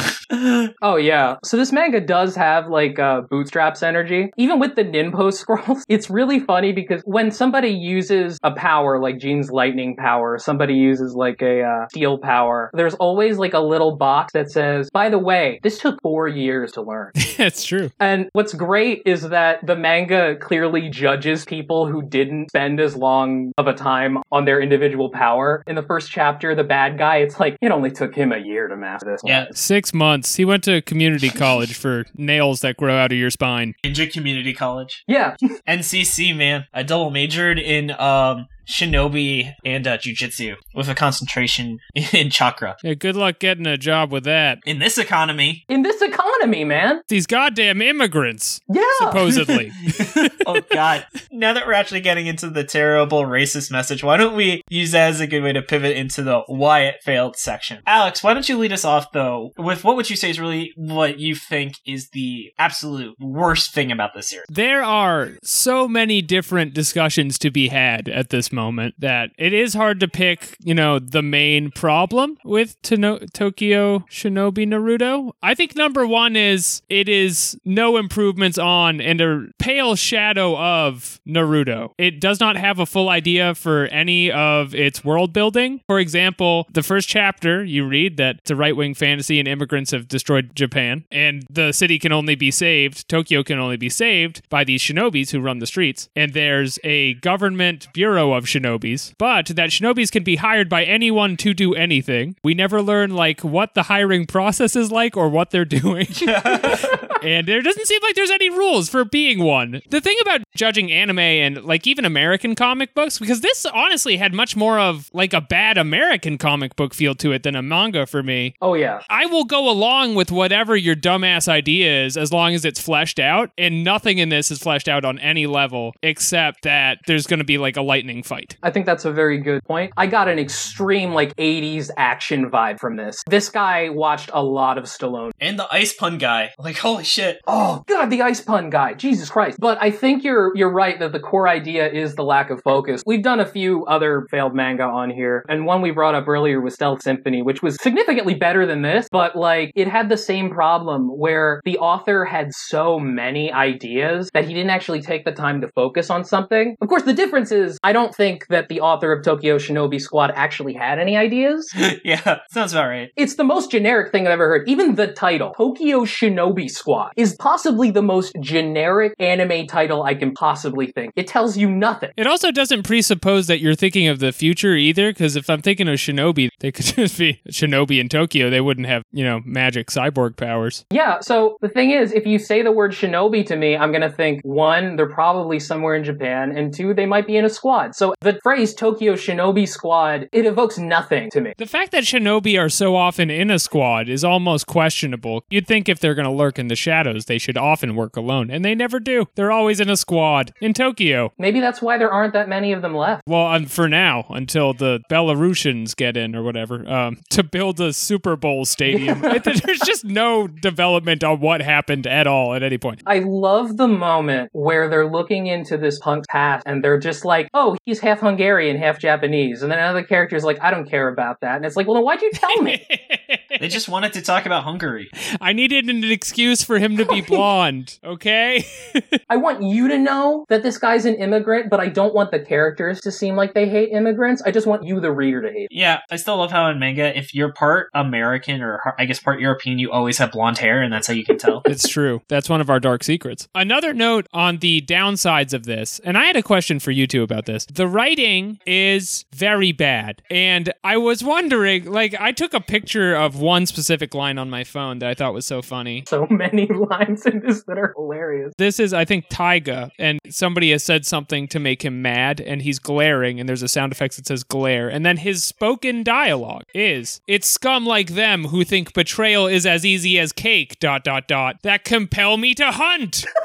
[0.82, 1.38] Oh yeah.
[1.44, 4.32] So this manga does have like uh, bootstraps energy.
[4.38, 9.20] Even with the Ninpo scrolls, it's really funny because when somebody uses a power like
[9.20, 13.96] Jean's lightning power, somebody uses like a uh, steel power, there's always like a little
[13.96, 17.12] box that says, by the way, this took four years to learn.
[17.38, 17.92] That's true.
[18.00, 23.54] And what's great is that the manga clearly judges people who didn't spend as long
[23.58, 25.64] of a time on their individual power.
[25.68, 28.68] In the first chapter, the bad guy, it's like it only took him a year
[28.68, 29.22] to master this.
[29.26, 29.46] yeah.
[29.54, 30.36] Six months.
[30.36, 33.76] He went to community college for nails that grow out of your spine.
[33.84, 35.04] Ninja Community College.
[35.08, 35.36] Yeah.
[35.68, 36.66] NCC, man.
[36.74, 41.80] I double majored in um shinobi and uh, jujitsu with a concentration
[42.14, 42.76] in chakra.
[42.84, 44.60] Yeah, good luck getting a job with that.
[44.66, 47.02] In this economy, In this economy, man.
[47.08, 48.84] These goddamn immigrants, Yeah.
[49.00, 49.72] supposedly.
[50.46, 51.06] oh god.
[51.32, 55.10] Now that we're actually getting into the terrible racist message, why don't we use that
[55.10, 57.82] as a good way to pivot into the why it failed section?
[57.86, 60.72] Alex, why don't you lead us off though with what would you say is really
[60.76, 64.46] what you think is the absolute worst thing about this series?
[64.50, 69.74] there are so many different discussions to be had at this moment that it is
[69.74, 75.34] hard to pick, you know, the main problem with Tokyo Shinobi Naruto.
[75.44, 81.20] I think number one is it is no improvements on and a pale shadow of
[81.28, 81.92] Naruto.
[81.98, 85.82] It does not have a full idea for any of its world building.
[85.88, 89.92] For example, the first chapter you read that it's a right wing fantasy and immigrants
[89.92, 94.42] have destroyed Japan, and the city can only be saved, Tokyo can only be saved
[94.50, 96.08] by these shinobis who run the streets.
[96.16, 101.38] And there's a government bureau of shinobis, but that shinobis can be hired by anyone
[101.38, 102.36] to do anything.
[102.44, 106.08] We never learn like what the hiring process is like or what they're doing.
[107.24, 109.82] and there doesn't seem like there's any rules for being one.
[109.90, 114.34] The thing about judging anime and like even American comic books, because this honestly had
[114.34, 118.06] much more of like a bad American comic book feel to it than a manga
[118.06, 118.56] for me.
[118.62, 119.02] Oh yeah.
[119.10, 123.20] I will go along with whatever your dumbass idea is as long as it's fleshed
[123.20, 127.40] out, and nothing in this is fleshed out on any level except that there's going
[127.40, 128.35] to be like a lightning fight.
[128.64, 129.94] I think that's a very good point.
[129.98, 133.24] I got an extreme like 80s action vibe from this.
[133.28, 135.32] This guy watched a lot of Stallone.
[135.40, 136.52] And the ice pun guy.
[136.58, 137.40] Like, holy shit.
[137.48, 138.94] Oh god, the ice pun guy.
[138.94, 139.60] Jesus Christ.
[139.60, 143.04] But I think you're you're right that the core idea is the lack of focus.
[143.06, 146.62] We've done a few other failed manga on here, and one we brought up earlier
[146.62, 150.50] was Stealth Symphony, which was significantly better than this, but like it had the same
[150.50, 155.62] problem where the author had so many ideas that he didn't actually take the time
[155.62, 156.76] to focus on something.
[156.82, 160.32] Of course, the difference is I don't think that the author of Tokyo Shinobi Squad
[160.36, 161.72] actually had any ideas.
[162.04, 163.12] yeah, sounds about right.
[163.16, 164.68] It's the most generic thing I've ever heard.
[164.68, 170.34] Even the title, Tokyo Shinobi Squad, is possibly the most generic anime title I can
[170.34, 171.14] possibly think.
[171.16, 172.12] It tells you nothing.
[172.18, 175.88] It also doesn't presuppose that you're thinking of the future either, because if I'm thinking
[175.88, 178.50] of Shinobi, they could just be Shinobi in Tokyo.
[178.50, 180.86] They wouldn't have, you know, magic cyborg powers.
[180.92, 184.12] Yeah, so the thing is, if you say the word shinobi to me, I'm gonna
[184.12, 187.96] think one, they're probably somewhere in Japan, and two, they might be in a squad.
[187.96, 191.54] So the phrase Tokyo Shinobi Squad, it evokes nothing to me.
[191.58, 195.44] The fact that Shinobi are so often in a squad is almost questionable.
[195.50, 198.50] You'd think if they're going to lurk in the shadows, they should often work alone,
[198.50, 199.26] and they never do.
[199.36, 201.34] They're always in a squad in Tokyo.
[201.38, 203.24] Maybe that's why there aren't that many of them left.
[203.28, 207.94] Well, um, for now, until the Belarusians get in or whatever, um, to build a
[207.94, 209.22] Super Bowl stadium.
[209.44, 213.02] There's just no development on what happened at all at any point.
[213.06, 217.50] I love the moment where they're looking into this punk's past and they're just like,
[217.54, 219.62] oh, he's half Hungarian, half Japanese.
[219.62, 221.58] And then another character is like, I don't care about that.
[221.58, 222.86] And it's like, well, then why'd you tell me?
[223.60, 225.10] They just wanted to talk about Hungary.
[225.40, 228.66] I needed an excuse for him to be blonde, okay?
[229.30, 232.40] I want you to know that this guy's an immigrant, but I don't want the
[232.40, 234.42] characters to seem like they hate immigrants.
[234.42, 235.62] I just want you, the reader, to hate.
[235.64, 235.68] Him.
[235.72, 239.40] Yeah, I still love how in manga, if you're part American or I guess part
[239.40, 241.62] European, you always have blonde hair, and that's how you can tell.
[241.66, 242.22] It's true.
[242.28, 243.48] That's one of our dark secrets.
[243.56, 247.24] Another note on the downsides of this, and I had a question for you two
[247.24, 247.66] about this.
[247.66, 250.22] The writing is very bad.
[250.30, 254.64] And I was wondering, like, I took a picture of one specific line on my
[254.64, 256.04] phone that I thought was so funny.
[256.08, 258.54] So many lines in this that are hilarious.
[258.58, 262.62] This is, I think, Taiga, and somebody has said something to make him mad, and
[262.62, 264.90] he's glaring, and there's a sound effect that says glare.
[264.90, 269.86] And then his spoken dialogue is, It's scum like them who think betrayal is as
[269.86, 273.26] easy as cake, dot, dot, dot, that compel me to hunt.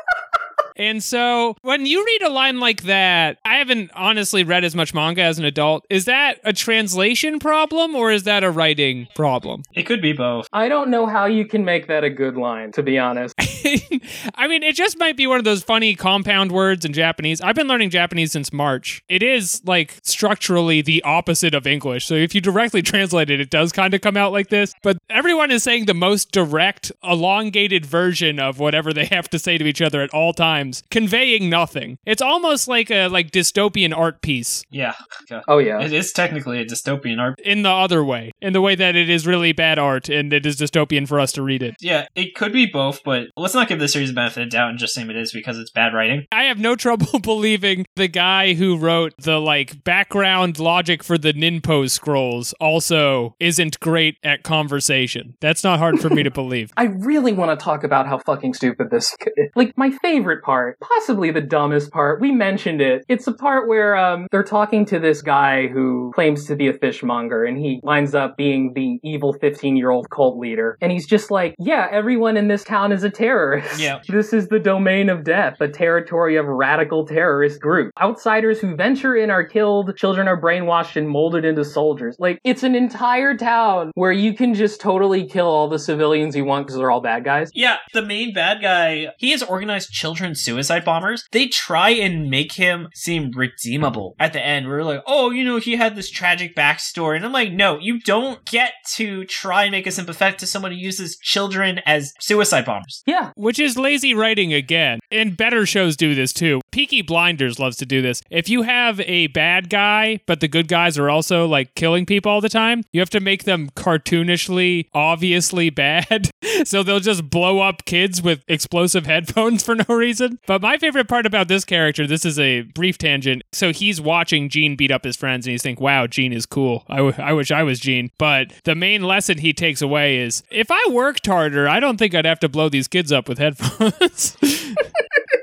[0.81, 4.95] And so when you read a line like that, I haven't honestly read as much
[4.95, 5.85] manga as an adult.
[5.91, 9.63] Is that a translation problem or is that a writing problem?
[9.75, 10.49] It could be both.
[10.55, 13.35] I don't know how you can make that a good line, to be honest.
[14.35, 17.43] I mean, it just might be one of those funny compound words in Japanese.
[17.43, 19.05] I've been learning Japanese since March.
[19.11, 22.07] It is like structurally the opposite of English.
[22.07, 24.73] So if you directly translate it, it does kind of come out like this.
[24.83, 29.59] But everyone is saying the most direct, elongated version of whatever they have to say
[29.59, 31.99] to each other at all times, conveying nothing.
[32.07, 34.95] It's almost like a like dystopian art piece Yeah.
[35.23, 35.43] Okay.
[35.49, 35.81] Oh, yeah.
[35.81, 37.41] It is technically a dystopian art.
[37.45, 40.47] in the other way, in the way that it is really bad art and it
[40.47, 41.75] is dystopian for us to read it.
[41.81, 44.71] Yeah, it could be both, but let's not give the series the benefit of doubt
[44.71, 46.27] and just assume it is because it's bad writing.
[46.33, 51.33] I have no trouble believing the guy who wrote the like background logic for the
[51.33, 55.35] Ninpo scrolls also isn't great at conversation.
[55.41, 56.73] That's not hard for me to believe.
[56.77, 59.51] I really want to talk about how fucking stupid this is.
[59.55, 60.50] Like, my favorite part,
[60.81, 63.05] possibly the dumbest part, we mentioned it.
[63.09, 66.73] It's the part where um, they're talking to this guy who claims to be a
[66.73, 70.77] fishmonger, and he winds up being the evil 15 year old cult leader.
[70.81, 73.81] And he's just like, yeah, everyone in this town is a terrorist.
[73.81, 74.01] Yeah.
[74.21, 77.93] This is the domain of death, a territory of radical terrorist group.
[78.01, 82.17] Outsiders who venture in are killed, children are brainwashed and molded into soldiers.
[82.19, 86.45] Like, it's an entire town where you can just totally kill all the civilians you
[86.45, 87.51] want because they're all bad guys.
[87.55, 92.53] Yeah, the main bad guy, he has organized children's suicide bombers, they try and make
[92.53, 94.69] him seem redeemable at the end.
[94.69, 97.17] We're like, oh, you know, he had this tragic backstory.
[97.17, 100.73] And I'm like, no, you don't get to try and make a sympathetic to someone
[100.73, 103.03] who uses children as suicide bombers.
[103.07, 103.33] Yeah.
[103.37, 105.01] Which is lazy writing again.
[105.11, 106.61] And better shows do this too.
[106.71, 108.23] Peaky Blinders loves to do this.
[108.31, 112.31] If you have a bad guy, but the good guys are also like killing people
[112.31, 116.31] all the time, you have to make them cartoonishly, obviously bad.
[116.65, 120.30] so they'll just blow up kids with explosive headphones for no reason.
[120.47, 123.43] But my favorite part about this character, this is a brief tangent.
[123.53, 126.85] So he's watching Gene beat up his friends and he's think, wow, Gene is cool.
[126.89, 128.11] I, w- I wish I was Gene.
[128.19, 132.15] But the main lesson he takes away is if I worked harder, I don't think
[132.15, 134.37] I'd have to blow these kids up with headphones.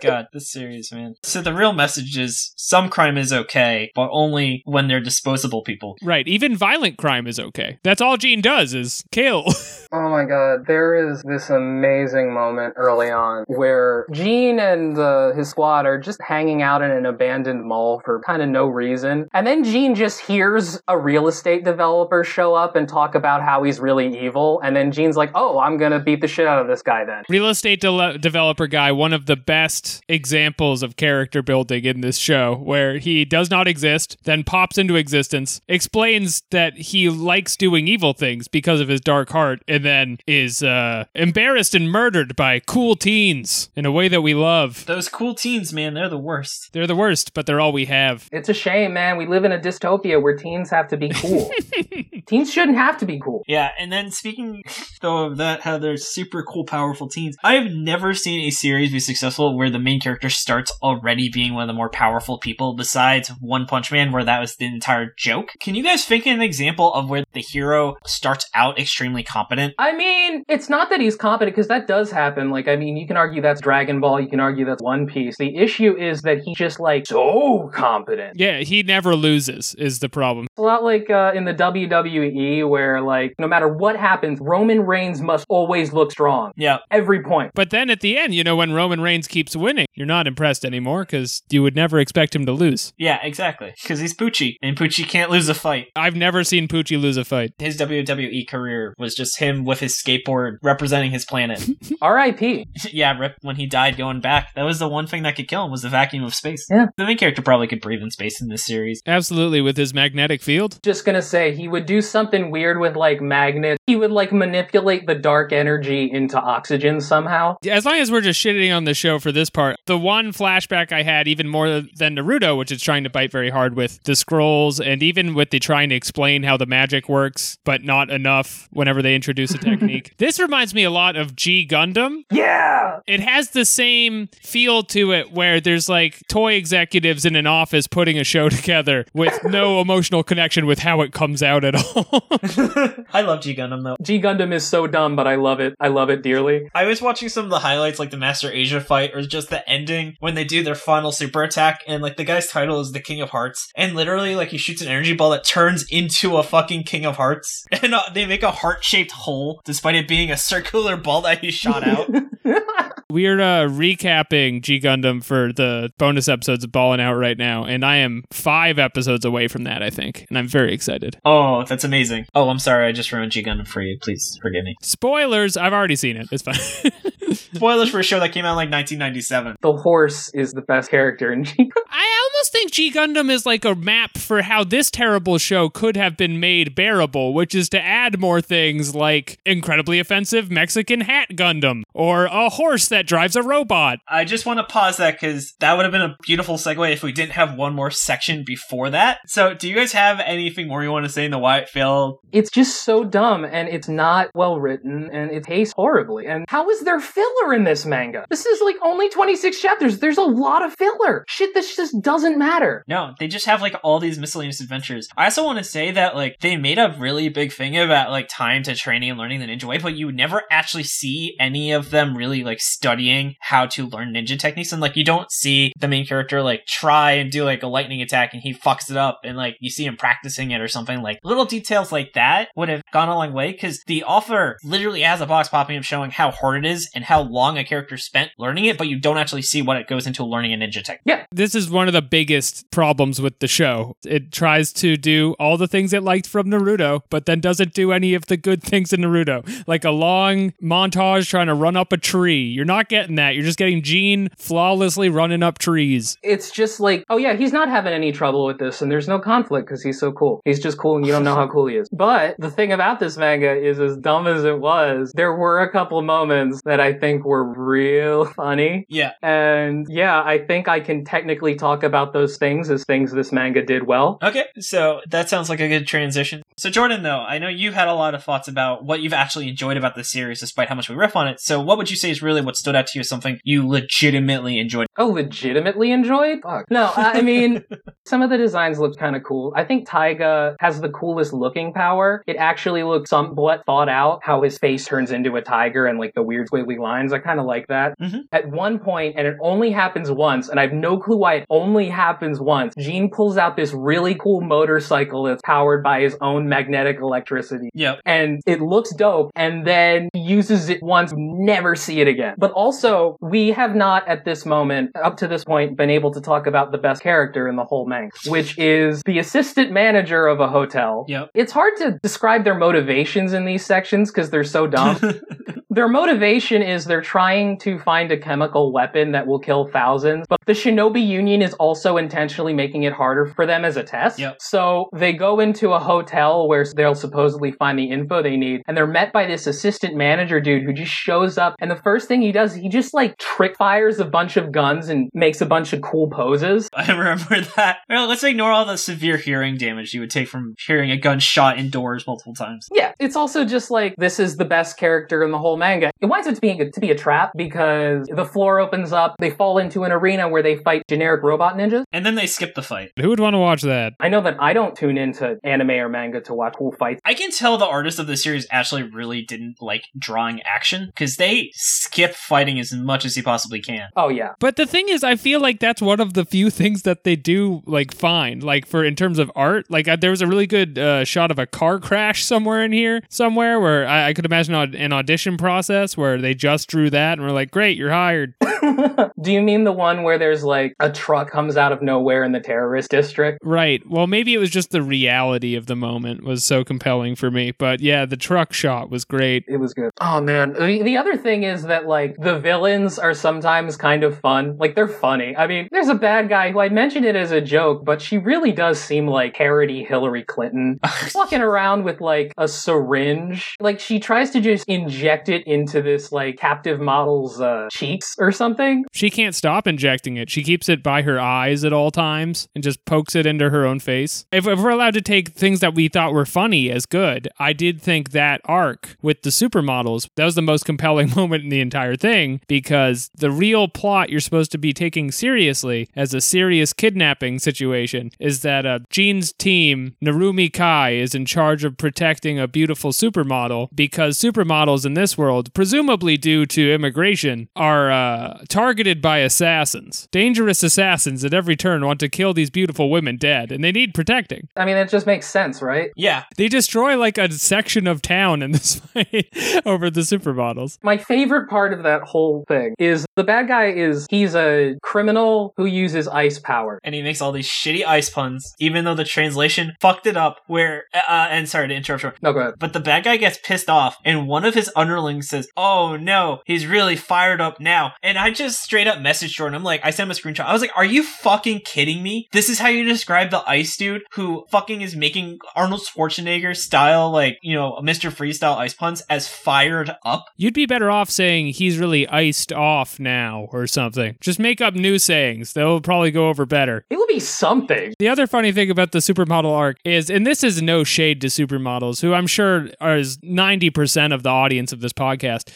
[0.01, 1.15] God, this series, man.
[1.23, 5.95] So the real message is some crime is okay, but only when they're disposable people.
[6.03, 6.27] right.
[6.27, 7.79] Even violent crime is okay.
[7.83, 9.45] That's all Gene does is kill.
[9.89, 15.49] Oh my god, there is this amazing moment early on where Gene and uh, his
[15.49, 19.29] squad are just hanging out in an abandoned mall for kind of no reason.
[19.33, 23.63] And then Gene just hears a real estate developer show up and talk about how
[23.63, 24.60] he's really evil.
[24.62, 27.23] And then Gene's like, oh, I'm gonna beat the shit out of this guy then.
[27.29, 32.17] Real estate de- developer guy, one of the best examples of character building in this
[32.17, 37.88] show, where he does not exist, then pops into existence, explains that he likes doing
[37.88, 42.60] evil things because of his dark heart, and then is uh, embarrassed and murdered by
[42.60, 44.86] cool teens in a way that we love.
[44.86, 46.73] Those cool teens, man, they're the worst.
[46.73, 48.28] They're the worst, but they're all we have.
[48.32, 49.17] It's a shame, man.
[49.17, 51.50] We live in a dystopia where teens have to be cool.
[52.27, 53.43] teens shouldn't have to be cool.
[53.47, 54.63] Yeah, and then speaking
[55.01, 57.37] though of that, how they're super cool, powerful teens.
[57.43, 61.53] I have never seen a series be successful where the main character starts already being
[61.53, 65.13] one of the more powerful people, besides One Punch Man, where that was the entire
[65.17, 65.49] joke.
[65.59, 69.73] Can you guys think of an example of where the hero starts out extremely competent?
[69.77, 72.49] I mean, it's not that he's competent because that does happen.
[72.49, 75.37] Like, I mean, you can argue that's Dragon Ball, you can argue that's One Piece.
[75.37, 78.37] The issue is that he's just like so competent.
[78.37, 80.45] Yeah, he never loses, is the problem.
[80.45, 84.86] It's a lot like uh, in the WWE where, like, no matter what happens, Roman
[84.86, 86.51] Reigns must always look strong.
[86.56, 87.51] Yeah, Every point.
[87.53, 90.65] But then at the end, you know, when Roman Reigns keeps winning, you're not impressed
[90.65, 92.93] anymore because you would never expect him to lose.
[92.97, 93.73] yeah, exactly.
[93.82, 95.88] Because he's Poochie, and Poochie can't lose a fight.
[95.95, 97.53] I've never seen Poochie lose a fight.
[97.60, 101.63] His WWE career was just him with his skateboard representing his planet.
[102.01, 102.67] R.I.P.
[102.91, 104.53] yeah, rip when he died going back.
[104.56, 106.65] That was the one thing that could kill him was the vacuum of space.
[106.69, 106.88] Yeah.
[106.97, 109.01] The main character probably could breathe in space in this series.
[109.06, 110.80] Absolutely, with his magnetic field.
[110.84, 113.79] Just gonna say, he would do something weird with, like, magnets.
[113.87, 117.57] He would, like, manipulate the dark energy into oxygen somehow.
[117.69, 120.91] As long as we're just shitting on the show for this part, the one flashback
[120.91, 124.15] I had, even more than Naruto, which is trying to bite very hard with the
[124.15, 128.67] scrolls, and even with the trying to explain how the magic works, but not enough
[128.71, 130.13] whenever they introduce a technique.
[130.17, 132.23] this reminds me a lot of G Gundam.
[132.31, 132.99] Yeah!
[133.07, 137.87] It has the same feel to it where there's like toy executives in an office
[137.87, 141.87] putting a show together with no emotional connection with how it comes out at all.
[143.13, 143.95] I love G Gundam though.
[144.02, 145.76] G Gundam is so dumb, but I love it.
[145.80, 146.69] I love it dearly.
[146.73, 149.67] I was watching some of the highlights, like the Master Asia fight, or just the
[149.69, 153.00] ending when they do their final super attack, and like the guy's title is the
[153.00, 156.43] King of Hearts, and literally like he shoots an energy ball that turns into a
[156.43, 160.32] fucking King of Hearts, and uh, they make a heart shaped hole despite it being
[160.32, 162.10] a circular ball that he shot out.
[163.09, 167.85] We're uh, recapping G Gundam for the bonus episodes of Ballin' Out right now, and
[167.85, 171.17] I am five episodes away from that, I think, and I'm very excited.
[171.23, 172.25] oh, that's amazing.
[172.35, 173.97] Oh, I'm sorry, I just ruined G Gundam for you.
[174.01, 174.75] Please forgive me.
[174.81, 176.27] Spoilers, I've already seen it.
[176.33, 176.55] It's fine.
[177.33, 179.55] Spoilers for a show that came out in like 1997.
[179.61, 181.53] the horse is the best character in G
[181.89, 185.95] I almost think G Gundam is like a map for how this terrible show could
[185.95, 191.29] have been made bearable, which is to add more things like incredibly offensive Mexican hat
[191.31, 193.99] Gundam or a horse that drives a robot.
[194.07, 197.03] I just want to pause that because that would have been a beautiful segue if
[197.03, 199.19] we didn't have one more section before that.
[199.27, 201.69] So, do you guys have anything more you want to say in the why it
[201.69, 202.17] failed?
[202.31, 206.25] It's just so dumb and it's not well written and it tastes horribly.
[206.25, 208.25] And how is there filler in this manga?
[208.31, 209.99] This is like only 26 chapters.
[209.99, 211.23] There's a lot of filler.
[211.27, 212.83] Shit that just doesn't matter.
[212.88, 215.07] No, they just have like all these miscellaneous adventures.
[215.15, 218.27] I also want to say that like they made a really big thing about like
[218.27, 221.91] time to training and learning the ninja way, but you never actually see any of
[221.91, 224.71] them really like studying how to learn ninja techniques.
[224.71, 228.02] And like you don't see the main character like try and do like a lightning
[228.02, 231.02] attack and he fucks it up and like you see him practicing it or something.
[231.02, 235.02] Like little details like that would have gone a long way because the author literally
[235.02, 237.97] has a box popping up showing how hard it is and how long a character
[237.97, 240.82] spent learning it, but you don't actually see what it goes into learning a ninja
[240.82, 241.02] technique.
[241.04, 243.97] Yeah, this is one of the biggest problems with the show.
[244.06, 247.91] It tries to do all the things it liked from Naruto, but then doesn't do
[247.91, 249.45] any of the good things in Naruto.
[249.67, 252.43] Like a long montage trying to run up a tree.
[252.43, 253.33] You're not not getting that.
[253.33, 256.17] You're just getting Gene flawlessly running up trees.
[256.23, 259.19] It's just like, oh yeah, he's not having any trouble with this, and there's no
[259.19, 260.41] conflict because he's so cool.
[260.45, 261.89] He's just cool, and you don't know how cool he is.
[261.91, 265.71] But the thing about this manga is, as dumb as it was, there were a
[265.71, 268.85] couple moments that I think were real funny.
[268.89, 269.13] Yeah.
[269.21, 273.63] And yeah, I think I can technically talk about those things as things this manga
[273.65, 274.19] did well.
[274.21, 276.43] Okay, so that sounds like a good transition.
[276.57, 279.49] So, Jordan, though, I know you've had a lot of thoughts about what you've actually
[279.49, 281.39] enjoyed about this series, despite how much we riff on it.
[281.39, 283.65] So, what would you say is really what stood out to you as something you
[283.65, 284.88] legitimately enjoyed?
[284.97, 286.39] Oh, legitimately enjoyed?
[286.43, 286.65] Fuck.
[286.69, 287.63] No, I mean,
[288.06, 289.54] some of the designs looked kind of cool.
[289.56, 292.23] I think Taiga has the coolest looking power.
[292.27, 296.13] It actually looks somewhat thought out how his face turns into a tiger and like
[296.13, 297.13] the weird squiggly lines.
[297.13, 297.98] I kind of like that.
[298.02, 298.23] Mhm.
[298.33, 301.46] At one point, and it only happens once, and I have no clue why it
[301.50, 306.50] only happens once, Gene pulls out this really cool motorcycle that's powered by his own
[306.50, 308.02] magnetic electricity Yep.
[308.06, 312.52] and it looks dope and then he uses it once never see it again but
[312.58, 316.47] also we have not at this moment up to this point been able to talk
[316.47, 320.47] about the best character in the whole manga which is the assistant manager of a
[320.47, 321.29] hotel Yep.
[321.35, 324.97] it's hard to describe their motivations in these sections because they're so dumb
[325.78, 330.40] their motivation is they're trying to find a chemical weapon that will kill thousands, but
[330.48, 334.17] the Shinobi Union is also intentionally making it harder for them as a test.
[334.17, 334.38] Yep.
[334.42, 338.75] So they go into a hotel where they'll supposedly find the info they need, and
[338.75, 342.23] they're met by this assistant manager dude who just shows up, and the first thing
[342.23, 345.73] he does, he just like trick fires a bunch of guns and makes a bunch
[345.73, 346.69] of cool poses.
[346.73, 347.82] I remember that.
[347.88, 351.19] Well, let's ignore all the severe hearing damage you would take from hearing a gun
[351.19, 352.67] shot indoors multiple times.
[352.73, 355.91] Yeah, it's also just like this is the best character in the whole manga.
[356.01, 359.29] It winds up to being to be a trap because the floor opens up, they
[359.29, 361.83] fall into an arena where they fight generic robot ninjas.
[361.91, 362.91] And then they skip the fight.
[362.99, 363.93] Who would want to watch that?
[363.99, 367.01] I know that I don't tune into anime or manga to watch cool fights.
[367.05, 371.17] I can tell the artist of the series actually really didn't like drawing action because
[371.17, 373.89] they skip fighting as much as he possibly can.
[373.95, 374.33] Oh yeah.
[374.39, 377.15] But the thing is, I feel like that's one of the few things that they
[377.15, 378.39] do like fine.
[378.39, 381.31] Like for in terms of art, like uh, there was a really good uh, shot
[381.31, 385.37] of a car crash somewhere in here, somewhere where I, I could imagine an audition
[385.37, 385.56] process
[385.97, 388.33] where they just drew that and were like, "Great, you're hired."
[389.21, 392.31] Do you mean the one where there's like a truck comes out of nowhere in
[392.31, 393.39] the terrorist district?
[393.43, 393.81] right.
[393.87, 397.51] Well, maybe it was just the reality of the moment was so compelling for me.
[397.51, 399.45] But yeah, the truck shot was great.
[399.47, 399.91] It was good.
[400.01, 400.53] Oh man.
[400.53, 404.58] The, the other thing is that like the villains are sometimes kind of fun.
[404.58, 405.35] Like they're funny.
[405.35, 408.17] I mean, there's a bad guy who I mentioned it as a joke, but she
[408.17, 410.79] really does seem like parody Hillary Clinton.
[411.15, 413.55] walking around with like a syringe.
[413.60, 418.31] Like she tries to just inject it into this like captive model's uh, cheeks or
[418.31, 418.85] something.
[418.94, 420.29] She can't stop injecting it.
[420.29, 423.65] She keeps it by her eyes at all times and just pokes it into her
[423.65, 424.25] own face.
[424.31, 427.54] If, if we're allowed to take things that we thought were funny as good, I
[427.54, 431.62] did think that arc with the supermodels, that was the most compelling moment in the
[431.62, 436.73] entire thing because the real plot you're supposed to be taking seriously as a serious
[436.73, 442.48] kidnapping situation is that uh, Jean's team, Narumi Kai, is in charge of protecting a
[442.48, 449.19] beautiful supermodel because supermodels in this world, presumably due to immigration, are uh, targeted by
[449.19, 450.08] assassins.
[450.12, 453.94] Dangerous assassins at every turn want to kill these beautiful women dead, and they need
[453.94, 454.48] protecting.
[454.56, 455.90] I mean, it just makes sense, right?
[455.96, 456.23] Yeah.
[456.38, 459.28] They destroy like a section of town in this fight
[459.65, 460.78] over the supermodels.
[460.84, 465.54] My favorite part of that whole thing is the bad guy is he's a criminal
[465.58, 466.80] who uses ice power.
[466.84, 470.38] And he makes all these shitty ice puns, even though the translation fucked it up.
[470.48, 472.54] Where, uh, and sorry to interrupt you, No, go ahead.
[472.60, 476.41] but the bad guy gets pissed off, and one of his underlings says, "Oh no,
[476.45, 479.55] he's really fired up now." And I just straight up messaged Jordan.
[479.55, 480.45] I'm like, I sent him a screenshot.
[480.45, 482.27] I was like, "Are you fucking kidding me?
[482.31, 487.11] This is how you describe the ice dude who fucking is making Arnold Schwarzenegger style,
[487.11, 488.11] like you know, Mr.
[488.11, 492.51] Freeze style ice puns as fired up." You'd be better off saying he's really iced
[492.53, 494.17] off now or something.
[494.21, 495.53] Just make up new sayings.
[495.53, 496.85] They'll probably go over better.
[496.89, 497.93] It would be something.
[497.99, 501.27] The other funny thing about the supermodel arc is, and this is no shade to
[501.27, 505.06] supermodels, who I'm sure are 90% of the audience of this podcast,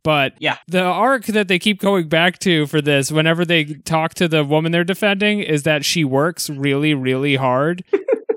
[0.03, 0.57] but Yeah.
[0.67, 4.43] the arc that they keep going back to for this, whenever they talk to the
[4.43, 7.83] woman they're defending, is that she works really, really hard.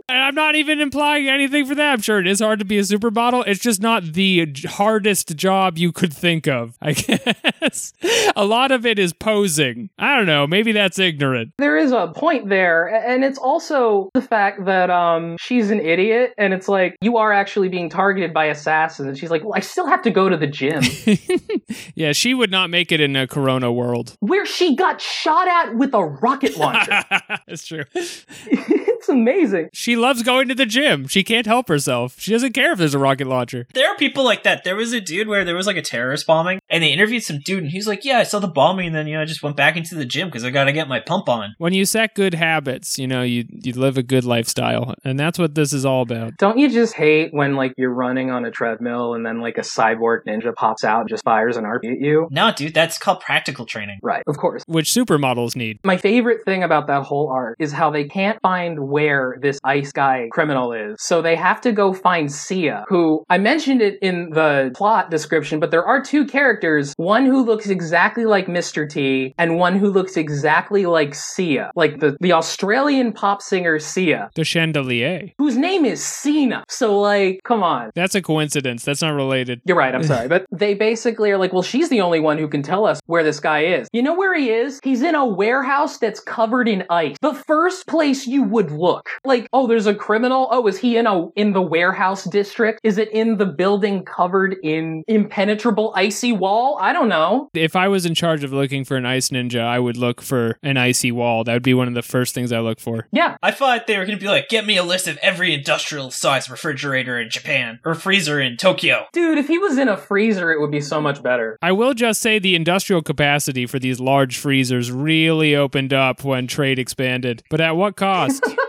[0.06, 1.92] And I'm not even implying anything for that.
[1.94, 3.44] I'm sure it is hard to be a supermodel.
[3.46, 7.94] It's just not the hardest job you could think of, I guess.
[8.36, 9.88] a lot of it is posing.
[9.98, 10.46] I don't know.
[10.46, 11.52] Maybe that's ignorant.
[11.56, 16.34] There is a point there, and it's also the fact that um she's an idiot,
[16.36, 19.60] and it's like you are actually being targeted by assassins, and she's like, "Well, I
[19.60, 20.82] still have to go to the gym,"
[21.94, 24.16] yeah, she would not make it in a Corona world.
[24.20, 27.02] where she got shot at with a rocket launcher.
[27.48, 27.84] That's true.
[27.94, 29.70] it's amazing.
[29.72, 31.06] She loves going to the gym.
[31.06, 32.18] She can't help herself.
[32.18, 33.66] She doesn't care if there's a rocket launcher.
[33.74, 34.64] There are people like that.
[34.64, 37.40] There was a dude where there was like a terrorist bombing, and they interviewed some
[37.44, 39.42] dude, and he's like, "Yeah, I saw the bombing, and then you know I just
[39.42, 41.84] went back into the gym because I got to get my pump on." When you
[41.84, 45.72] set good habits, you know, you you live a good lifestyle, and that's what this
[45.72, 46.36] is all about.
[46.38, 49.62] Don't you just hate when like you're running on a treadmill and then like a
[49.62, 52.28] cyborg ninja pops out and just fires an RP at you?
[52.30, 53.98] No, dude, that's called practical training.
[54.02, 54.62] Right, of course.
[54.66, 55.80] Which supermodels need.
[55.84, 59.83] My favorite thing about that whole arc is how they can't find where this ice
[59.92, 60.96] guy criminal is.
[61.00, 65.60] So they have to go find Sia, who I mentioned it in the plot description,
[65.60, 68.88] but there are two characters, one who looks exactly like Mr.
[68.88, 74.30] T and one who looks exactly like Sia, like the, the Australian pop singer Sia,
[74.34, 75.30] The chandelier.
[75.38, 76.64] whose name is Cena.
[76.68, 77.90] So like, come on.
[77.94, 78.84] That's a coincidence.
[78.84, 79.60] That's not related.
[79.64, 80.28] You're right, I'm sorry.
[80.28, 83.22] But they basically are like, well, she's the only one who can tell us where
[83.22, 83.88] this guy is.
[83.92, 84.80] You know where he is?
[84.82, 87.16] He's in a warehouse that's covered in ice.
[87.20, 89.08] The first place you would look.
[89.24, 90.46] Like, oh, there's a criminal.
[90.52, 92.78] Oh, is he in a in the warehouse district?
[92.84, 96.78] Is it in the building covered in impenetrable icy wall?
[96.80, 97.50] I don't know.
[97.54, 100.58] If I was in charge of looking for an ice ninja, I would look for
[100.62, 101.42] an icy wall.
[101.42, 103.08] That would be one of the first things I look for.
[103.10, 103.36] Yeah.
[103.42, 106.12] I thought they were going to be like, "Get me a list of every industrial
[106.12, 110.52] size refrigerator in Japan or freezer in Tokyo." Dude, if he was in a freezer,
[110.52, 111.58] it would be so much better.
[111.62, 116.46] I will just say the industrial capacity for these large freezers really opened up when
[116.46, 117.42] trade expanded.
[117.50, 118.44] But at what cost?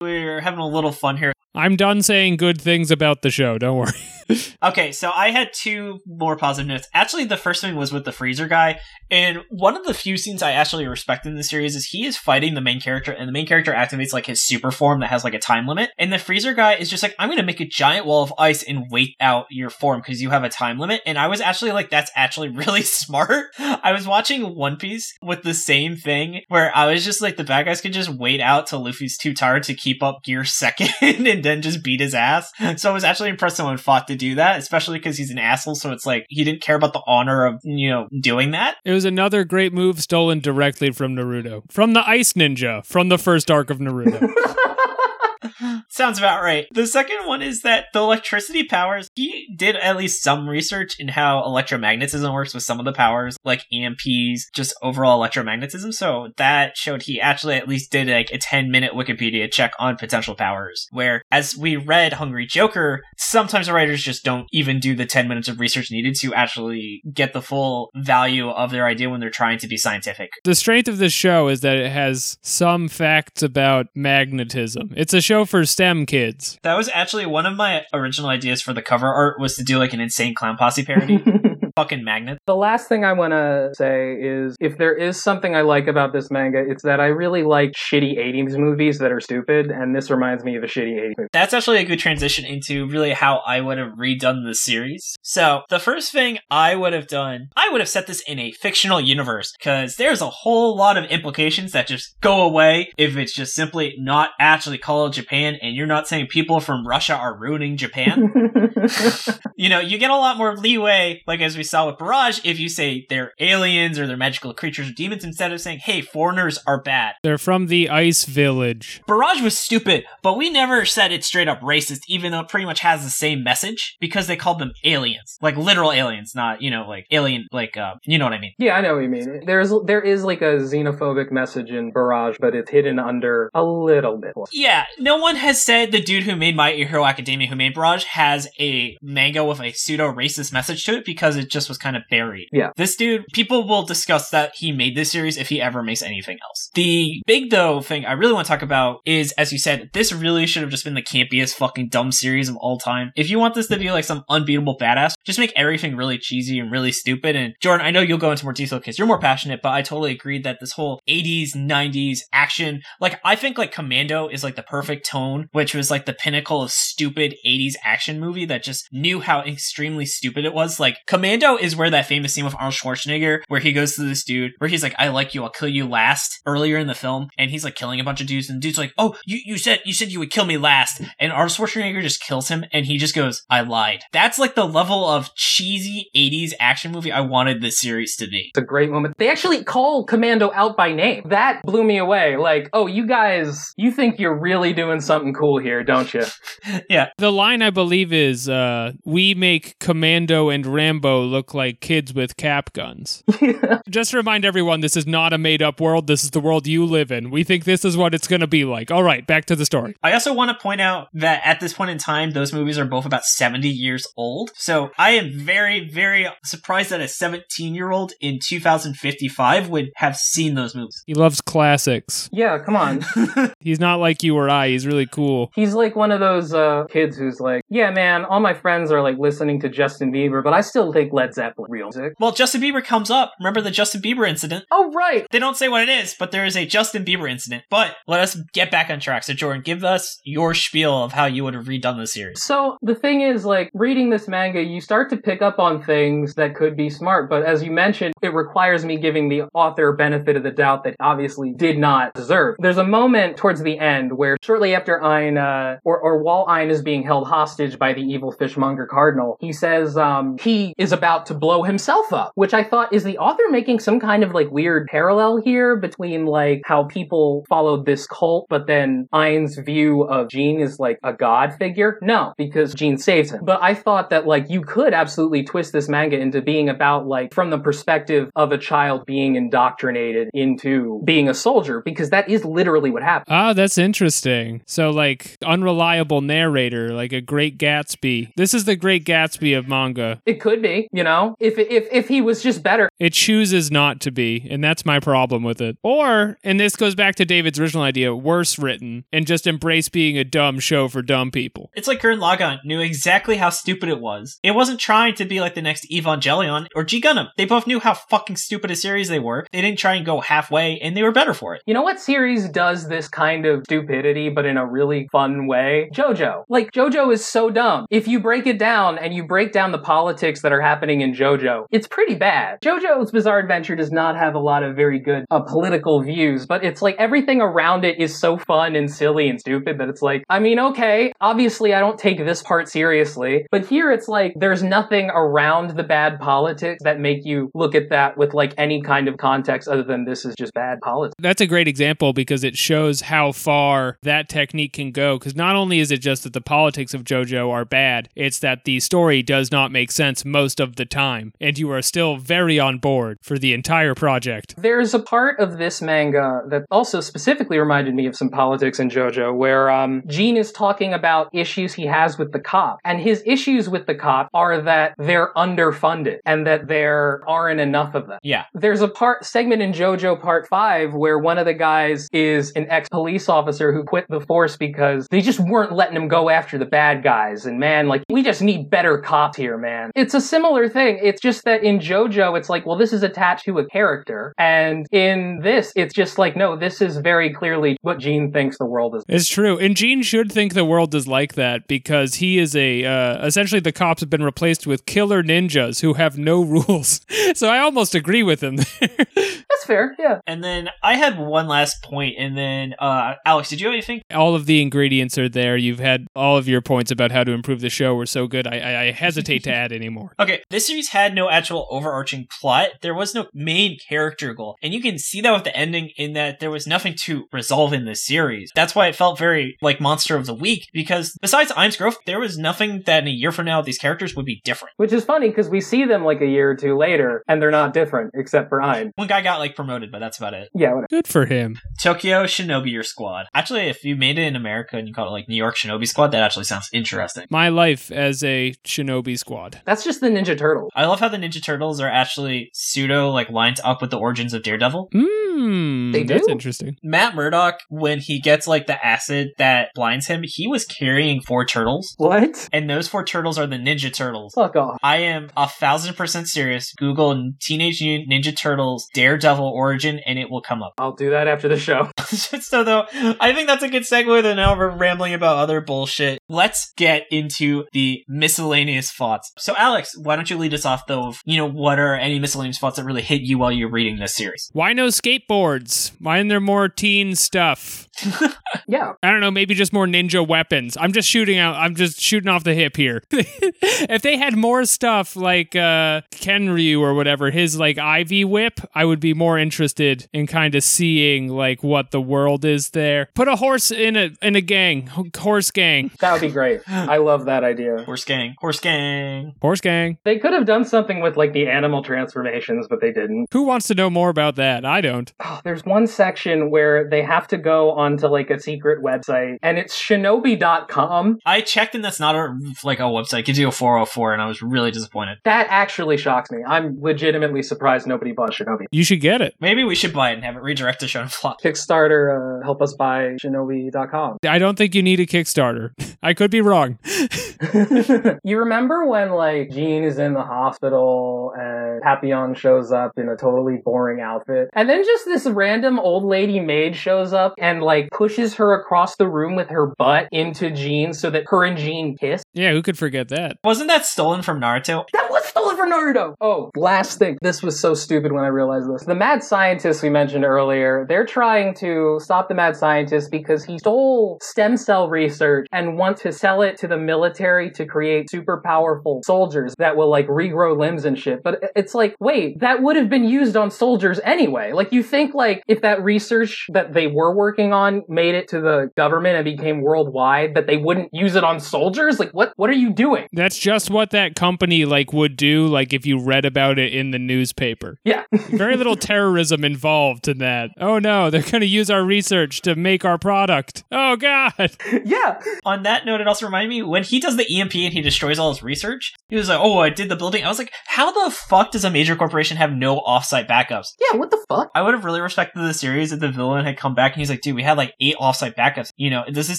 [0.00, 1.32] We're having a little fun here.
[1.56, 3.58] I'm done saying good things about the show.
[3.58, 3.90] Don't worry.
[4.62, 6.88] Okay, so I had two more positive notes.
[6.92, 10.42] Actually, the first one was with the freezer guy, and one of the few scenes
[10.42, 13.32] I actually respect in the series is he is fighting the main character, and the
[13.32, 16.18] main character activates like his super form that has like a time limit, and the
[16.18, 19.14] freezer guy is just like, "I'm to make a giant wall of ice and wait
[19.20, 22.10] out your form because you have a time limit." And I was actually like, "That's
[22.14, 27.04] actually really smart." I was watching One Piece with the same thing, where I was
[27.04, 30.02] just like, the bad guys could just wait out till Luffy's too tired to keep
[30.02, 32.52] up gear second, and then just beat his ass.
[32.76, 35.74] So I was actually impressed someone fought to do that, especially because he's an asshole.
[35.74, 38.76] So it's like he didn't care about the honor of you know doing that.
[38.84, 41.62] It was another great move stolen directly from Naruto.
[41.70, 44.20] From the Ice Ninja, from the first arc of Naruto.
[45.88, 46.66] Sounds about right.
[46.72, 51.08] The second one is that the electricity powers, he did at least some research in
[51.08, 55.92] how electromagnetism works with some of the powers, like EMPs, just overall electromagnetism.
[55.94, 59.96] So that showed he actually at least did like a 10 minute Wikipedia check on
[59.96, 60.88] potential powers.
[60.90, 65.28] Where, as we read Hungry Joker, sometimes the writers just don't even do the 10
[65.28, 69.30] minutes of research needed to actually get the full value of their idea when they're
[69.30, 70.30] trying to be scientific.
[70.44, 74.92] the strength of this show is that it has some facts about magnetism.
[74.96, 76.58] It's a show for STEM kids.
[76.62, 79.76] That was actually one of my original ideas for the cover art was to do
[79.76, 81.18] like an insane clown posse parody.
[81.78, 82.38] Fucking magnet.
[82.44, 86.12] The last thing I want to say is if there is something I like about
[86.12, 90.10] this manga, it's that I really like shitty 80s movies that are stupid, and this
[90.10, 91.28] reminds me of a shitty 80s movie.
[91.32, 95.14] That's actually a good transition into really how I would have redone the series.
[95.22, 98.50] So, the first thing I would have done, I would have set this in a
[98.50, 103.32] fictional universe, because there's a whole lot of implications that just go away if it's
[103.32, 107.76] just simply not actually called Japan, and you're not saying people from Russia are ruining
[107.76, 108.32] Japan.
[109.56, 112.58] you know, you get a lot more leeway, like as we saw with Barrage, if
[112.58, 116.58] you say they're aliens or they're magical creatures or demons instead of saying, hey, foreigners
[116.66, 117.14] are bad.
[117.22, 119.02] They're from the Ice Village.
[119.06, 122.66] Barrage was stupid, but we never said it's straight up racist, even though it pretty
[122.66, 126.70] much has the same message because they called them aliens, like literal aliens, not you
[126.70, 128.52] know like alien, like uh, you know what I mean.
[128.58, 129.44] yeah, I know what you mean.
[129.44, 134.16] There's there is like a xenophobic message in Barrage, but it's hidden under a little
[134.16, 134.32] bit.
[134.52, 138.04] Yeah, no one has said the dude who made My Hero Academia, who made Barrage,
[138.04, 141.96] has a manga with a pseudo racist message to it because it just was kind
[141.96, 142.48] of buried.
[142.52, 142.72] Yeah.
[142.76, 146.36] This dude, people will discuss that he made this series if he ever makes anything
[146.46, 146.70] else.
[146.74, 150.12] The big though thing I really want to talk about is, as you said, this
[150.12, 153.12] really should have just been the campiest fucking dumb series of all time.
[153.16, 156.58] If you want this to be like some unbeatable badass, just make everything really cheesy
[156.58, 157.36] and really stupid.
[157.36, 159.82] And Jordan, I know you'll go into more detail because you're more passionate, but I
[159.82, 164.56] totally agree that this whole 80s, 90s action, like I think like Commando is like
[164.56, 168.88] the perfect tone, which was like the pinnacle of stupid 80s action movie that just
[168.92, 170.80] knew how extremely stupid it was.
[170.80, 174.24] Like Commando is where that famous scene with Arnold Schwarzenegger, where he goes to this
[174.24, 177.28] dude, where he's like, I like you, I'll kill you last earlier in the film.
[177.38, 178.48] And he's like killing a bunch of dudes.
[178.48, 181.02] And the dude's like, Oh, you, you said, you said you would kill me last.
[181.18, 182.64] And Arnold Schwarzenegger just kills him.
[182.72, 184.02] And he just goes, I lied.
[184.12, 188.50] That's like the level of cheesy 80s action movie I wanted this series to be.
[188.54, 189.14] It's a great moment.
[189.18, 191.22] They actually call Commando out by name.
[191.26, 192.36] That blew me away.
[192.36, 196.24] Like, oh, you guys, you think you're really doing something cool here, don't you?
[196.90, 197.08] yeah.
[197.18, 202.36] The line I believe is, uh, "We make Commando and Rambo look like kids with
[202.36, 203.22] cap guns.
[203.88, 206.06] Just to remind everyone, this is not a made up world.
[206.06, 207.30] This is the world you live in.
[207.30, 208.90] We think this is what it's going to be like.
[208.90, 209.94] All right, back to the story.
[210.02, 212.84] I also want to point out that at this point in time, those movies are
[212.84, 214.50] both about 70 years old.
[214.54, 220.16] So I am very, very surprised that a 17 year old in 2055 would have
[220.16, 221.02] seen those movies.
[221.06, 222.28] He loves classics.
[222.32, 223.04] yeah, come on.
[223.60, 224.68] He's not like you or I.
[224.68, 225.50] He's really cool.
[225.54, 229.02] He's like one of those uh, kids who's like, yeah, man, all my friends are
[229.02, 232.14] like listening to Justin Bieber, but I still think Led Zeppelin real music.
[232.18, 233.32] Well, Justin Bieber comes up.
[233.38, 234.64] Remember the Justin Bieber incident?
[234.70, 235.26] Oh, right.
[235.30, 237.64] They don't say what it is, but there is a Justin Bieber incident.
[237.70, 239.24] But let us get back on track.
[239.24, 242.42] So, Jordan, give us your spiel of how you would have redone the series.
[242.42, 246.34] So the thing is, like, reading this manga, you start to pick up on things
[246.34, 250.36] that could be smart, but as you mentioned, it requires me giving the author benefit
[250.36, 252.56] of the doubt that obviously did not deserve.
[252.58, 256.70] There's a moment towards the end where shortly after Ein, uh, or, or while Ein
[256.70, 261.07] is being held hostage by the evil fishmonger cardinal, he says, um, he is about
[261.16, 264.50] to blow himself up, which I thought is the author making some kind of like
[264.50, 270.28] weird parallel here between like how people followed this cult, but then Ein's view of
[270.28, 271.98] Jean is like a god figure.
[272.02, 273.44] No, because Jean saves him.
[273.44, 277.32] But I thought that like you could absolutely twist this manga into being about like
[277.32, 282.44] from the perspective of a child being indoctrinated into being a soldier, because that is
[282.44, 283.34] literally what happened.
[283.34, 284.62] Ah, that's interesting.
[284.66, 288.32] So, like, unreliable narrator, like a Great Gatsby.
[288.36, 290.20] This is the Great Gatsby of manga.
[290.26, 292.90] It could be, you know, if if if he was just better.
[292.98, 295.78] It chooses not to be, and that's my problem with it.
[295.84, 300.18] Or, and this goes back to David's original idea, worse written, and just embrace being
[300.18, 301.70] a dumb show for dumb people.
[301.76, 304.40] It's like Gurren Lagann knew exactly how stupid it was.
[304.42, 307.28] It wasn't trying to be like the next Evangelion or G Gundam.
[307.36, 309.46] They both knew how fucking stupid a series they were.
[309.52, 311.62] They didn't try and go halfway, and they were better for it.
[311.64, 315.90] You know what series does this kind of stupidity, but in a really fun way?
[315.94, 316.42] JoJo.
[316.48, 317.86] Like, JoJo is so dumb.
[317.88, 321.12] If you break it down and you break down the politics that are happening in
[321.12, 322.60] JoJo, it's pretty bad.
[322.62, 326.64] JoJo's Bizarre Adventure does not have a lot of very good uh, political views, but
[326.64, 330.24] it's like everything around it is so fun and silly and stupid that it's like,
[330.28, 334.62] I mean, okay, obviously I don't take this part seriously, but here it's like there's
[334.62, 339.08] nothing around the bad politics that make you look at that with like any kind
[339.08, 341.14] of context other than this is just bad politics.
[341.18, 345.18] That's a great example because it shows how far that technique can go.
[345.18, 348.64] Because not only is it just that the politics of JoJo are bad, it's that
[348.64, 352.58] the story does not make sense most of the time, and you are still very
[352.58, 354.54] on board for the entire project.
[354.56, 358.88] There's a part of this manga that also specifically reminded me of some politics in
[358.88, 362.78] JoJo where um, Gene is talking about issues he has with the cop.
[362.84, 367.94] And his issues with the cop are that they're underfunded and that there aren't enough
[367.94, 368.18] of them.
[368.22, 368.44] Yeah.
[368.54, 372.66] There's a part segment in JoJo Part 5 where one of the guys is an
[372.70, 376.58] ex police officer who quit the force because they just weren't letting him go after
[376.58, 377.46] the bad guys.
[377.46, 379.90] And man, like, we just need better cops here, man.
[379.94, 380.98] It's a similar thing.
[381.02, 384.34] It's just that in JoJo, it's like, well, this is attached to a character.
[384.38, 388.66] And in this, it's just like, no, this is very clearly what Gene thinks the
[388.66, 389.04] world is.
[389.08, 389.58] It's true.
[389.58, 393.60] And Gene should think the world is like that because he is a, uh, essentially,
[393.60, 397.00] the cops have been replaced with killer ninjas who have no rules.
[397.34, 399.06] so I almost agree with him there.
[399.58, 400.20] That's fair, yeah.
[400.26, 404.02] And then I had one last point, and then uh, Alex, did you have anything?
[404.14, 405.56] all of the ingredients are there.
[405.56, 408.46] You've had all of your points about how to improve the show were so good.
[408.46, 410.12] I, I, I hesitate to add any more.
[410.20, 412.70] Okay, this series had no actual overarching plot.
[412.82, 414.56] There was no main character goal.
[414.62, 417.72] And you can see that with the ending in that there was nothing to resolve
[417.72, 418.52] in this series.
[418.54, 422.20] That's why it felt very like Monster of the Week, because besides Ein's growth, there
[422.20, 424.74] was nothing that in a year from now these characters would be different.
[424.76, 427.50] Which is funny because we see them like a year or two later and they're
[427.50, 428.92] not different except for Ein.
[428.96, 430.50] One guy got like promoted, but that's about it.
[430.54, 430.86] Yeah, whatever.
[430.90, 431.58] Good for him.
[431.80, 433.26] Tokyo Shinobi Your Squad.
[433.34, 435.86] Actually, if you made it in America and you call it like New York Shinobi
[435.86, 437.26] Squad, that actually sounds interesting.
[437.30, 439.60] My life as a shinobi squad.
[439.64, 440.70] That's just the Ninja Turtles.
[440.74, 444.34] I love how the Ninja Turtles are actually pseudo like lined up with the origins
[444.34, 444.90] of Daredevil.
[444.92, 445.27] Hmm.
[445.38, 445.92] Mmm.
[445.92, 446.76] They That's interesting.
[446.82, 451.44] Matt Murdock, when he gets like the acid that blinds him, he was carrying four
[451.44, 452.48] turtles, What?
[452.52, 454.34] and those four turtles are the Ninja Turtles.
[454.34, 454.78] Fuck off.
[454.82, 456.72] I am a thousand percent serious.
[456.76, 460.74] Google Teenage Ninja Turtles Daredevil origin, and it will come up.
[460.78, 461.90] I'll do that after the show.
[462.00, 462.84] so though,
[463.20, 464.22] I think that's a good segue.
[464.22, 466.20] Then now we're rambling about other bullshit.
[466.28, 469.32] Let's get into the miscellaneous thoughts.
[469.38, 471.08] So Alex, why don't you lead us off though?
[471.08, 473.98] Of, you know, what are any miscellaneous thoughts that really hit you while you're reading
[473.98, 474.50] this series?
[474.52, 475.92] Why no skate skateboards.
[476.00, 477.88] Why isn't there more teen stuff?
[478.66, 478.94] Yeah.
[479.02, 480.76] I don't know, maybe just more ninja weapons.
[480.78, 481.54] I'm just shooting out.
[481.56, 483.02] I'm just shooting off the hip here.
[483.10, 488.84] if they had more stuff like uh, Kenryu or whatever, his like Ivy whip, I
[488.84, 493.08] would be more interested in kind of seeing like what the world is there.
[493.14, 496.60] Put a horse in a in a gang, horse gang, That would be great.
[496.68, 497.82] I love that idea.
[497.84, 498.34] Horse gang.
[498.38, 499.34] Horse gang.
[499.40, 499.98] horse gang.
[500.04, 503.28] They could have done something with like the animal transformations, but they didn't.
[503.32, 504.64] Who wants to know more about that?
[504.64, 505.12] I don't.
[505.24, 509.58] Oh, there's one section where they have to go onto like a secret website and
[509.58, 511.18] it's shinobi.com.
[511.24, 513.20] I checked and that's not a like a website.
[513.20, 515.18] It gives you a 404 and I was really disappointed.
[515.24, 516.38] That actually shocks me.
[516.46, 518.66] I'm legitimately surprised nobody bought Shinobi.
[518.70, 519.34] You should get it.
[519.40, 521.40] Maybe we should buy it and have it redirect to Show and Flop.
[521.40, 524.18] Kickstarter, uh, help us buy shinobi.com.
[524.26, 525.70] I don't think you need a Kickstarter.
[526.02, 526.78] I could be wrong.
[528.24, 533.16] you remember when like Jean is in the hospital and Papillon shows up in a
[533.16, 537.88] totally boring outfit and then just this random old lady maid shows up and like
[537.90, 541.96] pushes her across the room with her butt into Jean so that her and Jean
[541.96, 542.22] kiss?
[542.34, 543.38] Yeah, who could forget that?
[543.42, 544.84] Wasn't that stolen from Naruto?
[544.92, 546.14] That was stolen from Naruto!
[546.20, 547.18] Oh, last thing.
[547.22, 548.84] This was so stupid when I realized this.
[548.84, 553.58] The mad scientist we mentioned earlier, they're trying to stop the mad scientist because he
[553.58, 558.40] stole stem cell research and wants to sell it to the military to create super
[558.44, 561.22] powerful soldiers that will like regrow limbs and shit.
[561.22, 564.52] But it's like, wait, that would have been used on soldiers anyway.
[564.52, 568.40] Like you think like if that research that they were working on made it to
[568.40, 571.98] the government and became worldwide, that they wouldn't use it on soldiers?
[571.98, 573.06] Like what what are you doing?
[573.12, 576.90] That's just what that company like would do like if you read about it in
[576.90, 577.78] the newspaper.
[577.84, 578.04] Yeah.
[578.12, 580.50] Very little terrorism involved in that.
[580.58, 583.64] Oh no, they're going to use our research to make our product.
[583.70, 584.32] Oh god.
[584.84, 585.20] yeah.
[585.44, 588.18] On that note, it also reminded me when he does the EMP and he destroys
[588.18, 590.24] all his research, he was like, Oh, I did the building.
[590.24, 593.74] I was like, How the fuck does a major corporation have no offsite backups?
[593.80, 594.50] Yeah, what the fuck?
[594.54, 597.10] I would have really respected the series if the villain had come back and he's
[597.10, 598.72] like, dude, we had like eight offsite backups.
[598.76, 599.38] You know, this is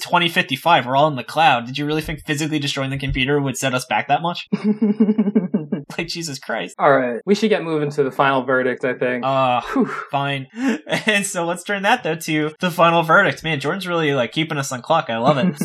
[0.00, 0.86] 2055.
[0.86, 1.66] We're all in the cloud.
[1.66, 4.48] Did you really think physically destroying the computer would set us back that much?
[5.98, 6.76] like, Jesus Christ.
[6.78, 8.84] All right, we should get moving to the final verdict.
[8.84, 9.24] I think.
[9.24, 9.86] Uh, Whew.
[10.10, 10.48] fine.
[11.06, 13.42] And so let's turn that though to the final verdict.
[13.42, 15.08] Man, Jordan's really like keeping us on clock.
[15.08, 15.56] I love it.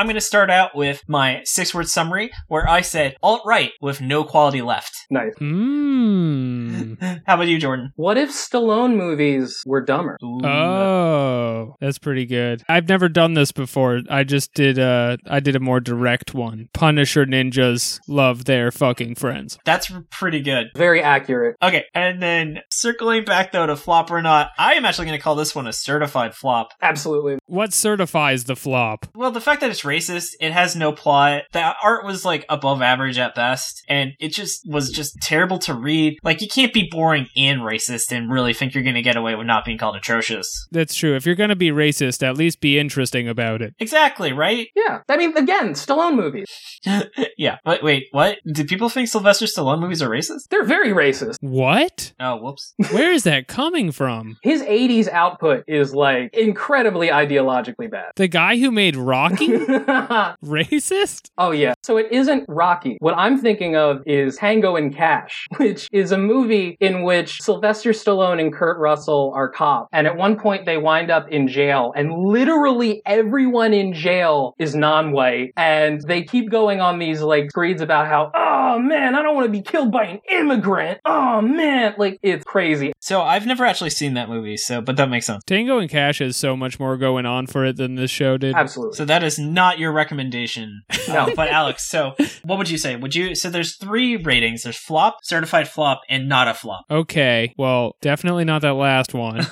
[0.00, 3.72] I'm going to start out with my six word summary where I said alt right
[3.82, 4.96] with no quality left.
[5.10, 5.34] nice.
[5.34, 7.20] Mmm.
[7.26, 7.92] How about you, Jordan?
[7.96, 10.16] What if Stallone movies were dumber?
[10.24, 10.40] Ooh.
[10.42, 12.62] Oh, that's pretty good.
[12.66, 14.00] I've never done this before.
[14.08, 16.70] I just did a I did a more direct one.
[16.72, 19.58] Punisher ninjas love their fucking friends.
[19.66, 20.68] That's pretty good.
[20.74, 21.56] Very accurate.
[21.62, 25.22] Okay, and then circling back though to flop or not, I am actually going to
[25.22, 26.72] call this one a certified flop.
[26.80, 27.38] Absolutely.
[27.44, 29.06] What certifies the flop?
[29.14, 31.42] Well, the fact that it's racist, it has no plot.
[31.52, 35.74] The art was like above average at best, and it just was just terrible to
[35.74, 36.18] read.
[36.22, 39.34] Like you can't be boring and racist and really think you're going to get away
[39.34, 40.68] with not being called atrocious.
[40.70, 41.16] That's true.
[41.16, 43.74] If you're going to be racist, at least be interesting about it.
[43.78, 44.68] Exactly, right?
[44.74, 45.00] Yeah.
[45.08, 46.46] I mean, again, Stallone movies.
[47.36, 47.58] yeah.
[47.64, 48.38] But wait, what?
[48.52, 50.48] Do people think Sylvester Stallone movies are racist?
[50.50, 51.36] They're very racist.
[51.40, 52.12] What?
[52.20, 52.74] Oh, whoops.
[52.90, 54.36] Where is that coming from?
[54.42, 58.12] His 80s output is like incredibly ideologically bad.
[58.16, 59.46] The guy who made Rocky?
[60.44, 61.30] Racist?
[61.38, 61.74] Oh yeah.
[61.82, 62.96] So it isn't Rocky.
[63.00, 67.90] What I'm thinking of is Tango and Cash, which is a movie in which Sylvester
[67.90, 69.88] Stallone and Kurt Russell are cops.
[69.92, 74.74] And at one point they wind up in jail and literally everyone in jail is
[74.74, 75.52] non-white.
[75.56, 79.46] And they keep going on these like screeds about how, oh man, I don't want
[79.46, 81.00] to be killed by an immigrant.
[81.04, 81.94] Oh man.
[81.96, 82.92] Like it's crazy.
[83.00, 85.44] So I've never actually seen that movie, so but that makes sense.
[85.46, 88.54] Tango and Cash has so much more going on for it than this show did.
[88.54, 88.96] Absolutely.
[88.96, 90.82] So that is not your recommendation.
[91.08, 91.26] No.
[91.26, 92.96] Uh, but Alex, so what would you say?
[92.96, 94.62] Would you so there's three ratings.
[94.62, 96.84] There's flop, certified flop, and not a flop.
[96.90, 99.38] Okay, well, definitely not that last one.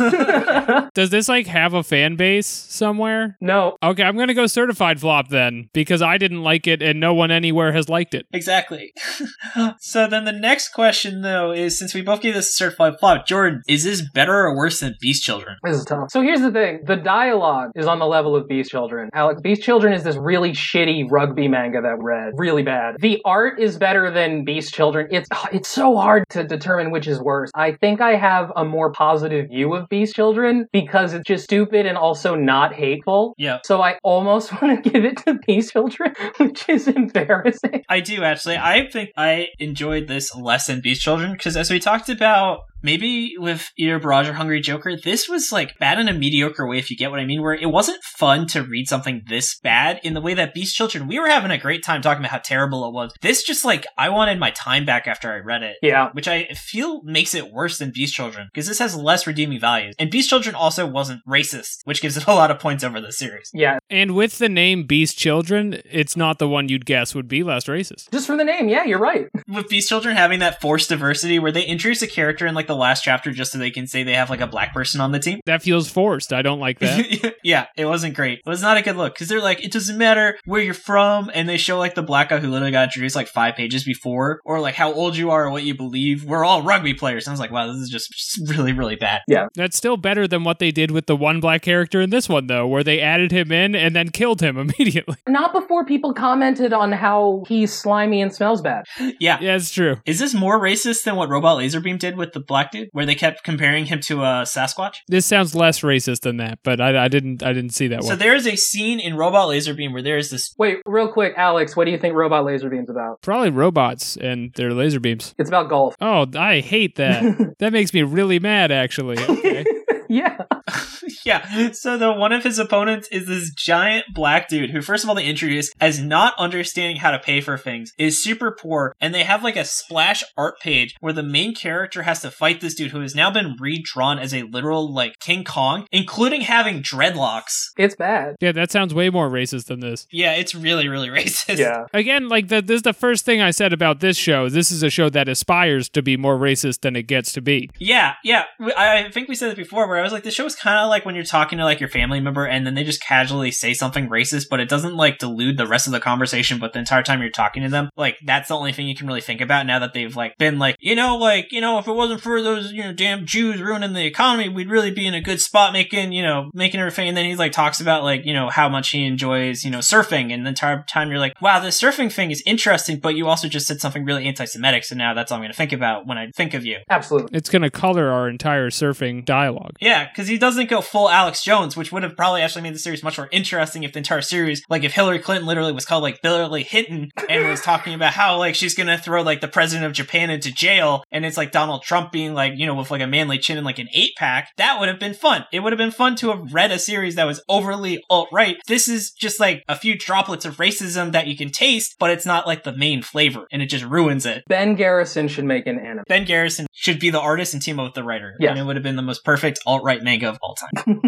[0.94, 3.36] Does this like have a fan base somewhere?
[3.40, 3.76] no.
[3.82, 7.30] Okay, I'm gonna go certified flop then because I didn't like it and no one
[7.30, 8.26] anywhere has liked it.
[8.32, 8.92] Exactly.
[9.78, 13.26] so then the next question though is since we both gave this a certified flop,
[13.26, 15.56] Jordan, is this better or worse than Beast Children?
[15.64, 16.10] This is tough.
[16.10, 16.80] So here's the thing.
[16.84, 19.10] The dialogue is on the level of Beast Children.
[19.14, 22.32] Alex, Beast Children is this really shitty rugby manga that read.
[22.36, 22.96] Really bad.
[23.00, 25.08] The art is better than Beast Children.
[25.10, 27.50] It's ah, it's so hard to determine which is worse.
[27.54, 31.86] I think I have a more positive view of Beast Children because it's just stupid
[31.86, 33.34] and also not hateful.
[33.38, 33.58] Yeah.
[33.64, 37.84] So I almost want to give it to Beast Children, which is embarrassing.
[37.88, 38.56] I do actually.
[38.56, 43.34] I think I enjoyed this less than Beast Children because as we talked about maybe
[43.38, 46.90] with either Barrage or Hungry Joker, this was like bad in a mediocre way, if
[46.90, 50.14] you get what I mean, where it wasn't fun to read something this bad in
[50.14, 52.86] the way that Beast Children, we were having a great time talking about how terrible
[52.86, 53.12] it was.
[53.22, 55.76] This just like, I wanted my time back after I read it.
[55.82, 56.10] Yeah.
[56.12, 59.94] Which I feel makes it worse than Beast Children, because this has less redeeming values.
[59.98, 63.12] And Beast Children also wasn't racist, which gives it a lot of points over the
[63.12, 63.50] series.
[63.52, 63.78] Yeah.
[63.90, 67.64] And with the name Beast Children, it's not the one you'd guess would be less
[67.64, 68.10] racist.
[68.12, 69.28] Just from the name, yeah, you're right.
[69.48, 72.76] With Beast Children having that forced diversity where they introduce a character and like the
[72.76, 75.18] last chapter just so they can say they have like a black person on the
[75.18, 75.40] team.
[75.46, 76.32] That feels forced.
[76.32, 77.34] I don't like that.
[77.42, 78.38] yeah, it wasn't great.
[78.38, 81.30] It was not a good look because they're like, it doesn't matter where you're from,
[81.34, 84.40] and they show like the black guy who literally got introduced like five pages before,
[84.44, 86.24] or like how old you are or what you believe.
[86.24, 87.26] We're all rugby players.
[87.26, 89.22] And I was like, wow, this is just, just really, really bad.
[89.26, 92.28] Yeah, that's still better than what they did with the one black character in this
[92.28, 95.16] one, though, where they added him in and then killed him immediately.
[95.26, 98.84] Not before people commented on how he's slimy and smells bad.
[99.18, 99.38] Yeah.
[99.40, 99.96] Yeah, it's true.
[100.04, 103.14] Is this more racist than what Robot Laserbeam did with the black dude, where they
[103.14, 104.96] kept comparing him to a Sasquatch?
[105.08, 108.08] This sounds less racist than that, but I, I didn't I didn't see that So
[108.08, 108.18] one.
[108.18, 110.54] So there is a scene in Robot Laserbeam where there is this.
[110.58, 113.22] Wait, real quick, Alex, what do you think Robot Laser Beam's about?
[113.22, 115.34] Probably robots and their laser beams.
[115.38, 115.94] It's about golf.
[116.00, 117.54] Oh, I hate that.
[117.58, 119.18] that makes me really mad, actually.
[119.18, 119.64] Okay.
[120.08, 120.42] yeah.
[121.24, 121.72] yeah.
[121.72, 125.14] So the one of his opponents is this giant black dude who, first of all,
[125.14, 129.24] they introduce as not understanding how to pay for things, is super poor, and they
[129.24, 132.90] have like a splash art page where the main character has to fight this dude
[132.90, 137.68] who has now been redrawn as a literal like King Kong, including having dreadlocks.
[137.76, 138.36] It's bad.
[138.40, 140.06] Yeah, that sounds way more racist than this.
[140.10, 141.58] Yeah, it's really, really racist.
[141.58, 141.86] Yeah.
[141.92, 144.48] Again, like the, this is the first thing I said about this show.
[144.48, 147.70] This is a show that aspires to be more racist than it gets to be.
[147.78, 148.44] Yeah, yeah.
[148.76, 150.78] I I think we said it before where I was like, the show is kind
[150.78, 153.50] of like when you're talking to like your family member and then they just casually
[153.50, 156.78] say something racist, but it doesn't like delude the rest of the conversation, but the
[156.78, 159.40] entire time you're talking to them, like that's the only thing you can really think
[159.40, 162.20] about now that they've like been like, you know, like, you know, if it wasn't
[162.20, 165.40] for those, you know, damn Jews ruining the economy, we'd really be in a good
[165.40, 167.08] spot making, you know, making everything.
[167.08, 169.78] And then he like talks about like, you know, how much he enjoys, you know,
[169.78, 170.32] surfing.
[170.32, 173.48] And the entire time you're like, wow, this surfing thing is interesting, but you also
[173.48, 174.84] just said something really anti-Semitic.
[174.84, 176.78] So now that's all I'm going to think about when I think of you.
[176.90, 177.36] Absolutely.
[177.36, 179.76] It's going to color our entire surfing dialogue.
[179.80, 182.78] Yeah, because he doesn't go full Alex Jones, which would have probably actually made the
[182.78, 186.02] series much more interesting if the entire series, like if Hillary Clinton literally was called
[186.02, 189.86] like Billy Hinton and was talking about how like she's gonna throw like the president
[189.86, 193.02] of Japan into jail, and it's like Donald Trump being like, you know, with like
[193.02, 194.50] a manly chin and like an eight pack.
[194.56, 195.44] That would have been fun.
[195.52, 198.56] It would have been fun to have read a series that was overly alt right.
[198.66, 202.26] This is just like a few droplets of racism that you can taste, but it's
[202.26, 204.44] not like the main flavor, and it just ruins it.
[204.48, 206.04] Ben Garrison should make an anime.
[206.08, 208.34] Ben Garrison should be the artist and team up with the writer.
[208.38, 208.50] Yes.
[208.50, 211.00] And it would have been the most perfect alt right manga of all time.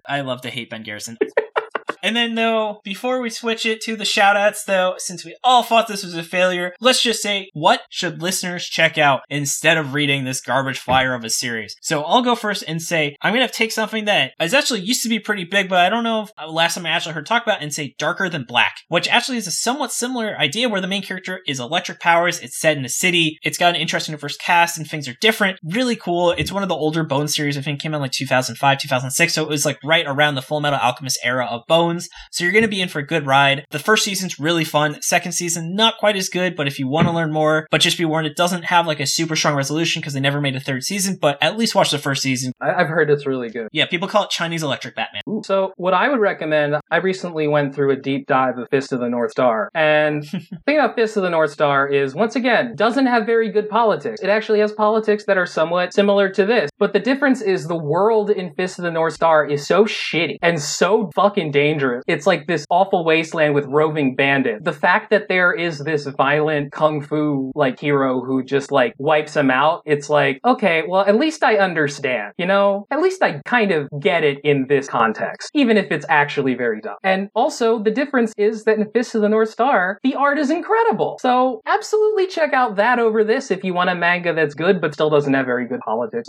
[0.06, 1.16] I love to hate Ben Garrison.
[2.06, 5.88] And then, though, before we switch it to the shoutouts, though, since we all thought
[5.88, 10.22] this was a failure, let's just say, what should listeners check out instead of reading
[10.22, 11.74] this garbage flyer of a series?
[11.80, 15.08] So I'll go first and say, I'm to take something that is actually used to
[15.08, 17.42] be pretty big, but I don't know if uh, last time I actually heard talk
[17.42, 20.86] about, and say Darker Than Black, which actually is a somewhat similar idea where the
[20.86, 22.38] main character is electric powers.
[22.38, 23.40] It's set in a city.
[23.42, 25.58] It's got an interesting diverse cast and things are different.
[25.64, 26.30] Really cool.
[26.38, 27.58] It's one of the older Bone series.
[27.58, 29.34] I think came out like 2005, 2006.
[29.34, 31.66] So it was like right around the Full Metal Alchemist era of
[32.32, 33.64] So you're going to be in for a good ride.
[33.70, 35.00] The first season's really fun.
[35.02, 37.98] Second season, not quite as good, but if you want to learn more, but just
[37.98, 40.60] be warned, it doesn't have like a super strong resolution because they never made a
[40.60, 42.52] third season, but at least watch the first season.
[42.60, 43.68] I- I've heard it's really good.
[43.72, 45.22] Yeah, people call it Chinese Electric Batman.
[45.44, 49.00] So, what I would recommend, I recently went through a deep dive of Fist of
[49.00, 49.70] the North Star.
[49.74, 53.50] And the thing about Fist of the North Star is, once again, doesn't have very
[53.50, 54.20] good politics.
[54.22, 56.70] It actually has politics that are somewhat similar to this.
[56.78, 60.36] But the difference is the world in Fist of the North Star is so shitty
[60.42, 61.76] and so fucking dangerous.
[62.06, 64.64] It's like this awful wasteland with roving bandits.
[64.64, 69.34] The fact that there is this violent kung fu like hero who just like wipes
[69.34, 72.86] them out, it's like, okay, well, at least I understand, you know?
[72.90, 76.80] At least I kind of get it in this context, even if it's actually very
[76.80, 76.96] dumb.
[77.02, 80.50] And also, the difference is that in Fist of the North Star, the art is
[80.50, 81.18] incredible.
[81.20, 84.94] So, absolutely check out that over this if you want a manga that's good but
[84.94, 86.28] still doesn't have very good politics.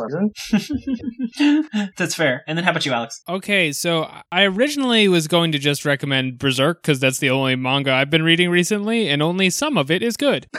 [1.97, 2.43] That's fair.
[2.47, 3.21] And then how about you, Alex?
[3.27, 7.91] Okay, so I originally was going to just recommend Berserk because that's the only manga
[7.93, 10.47] I've been reading recently, and only some of it is good.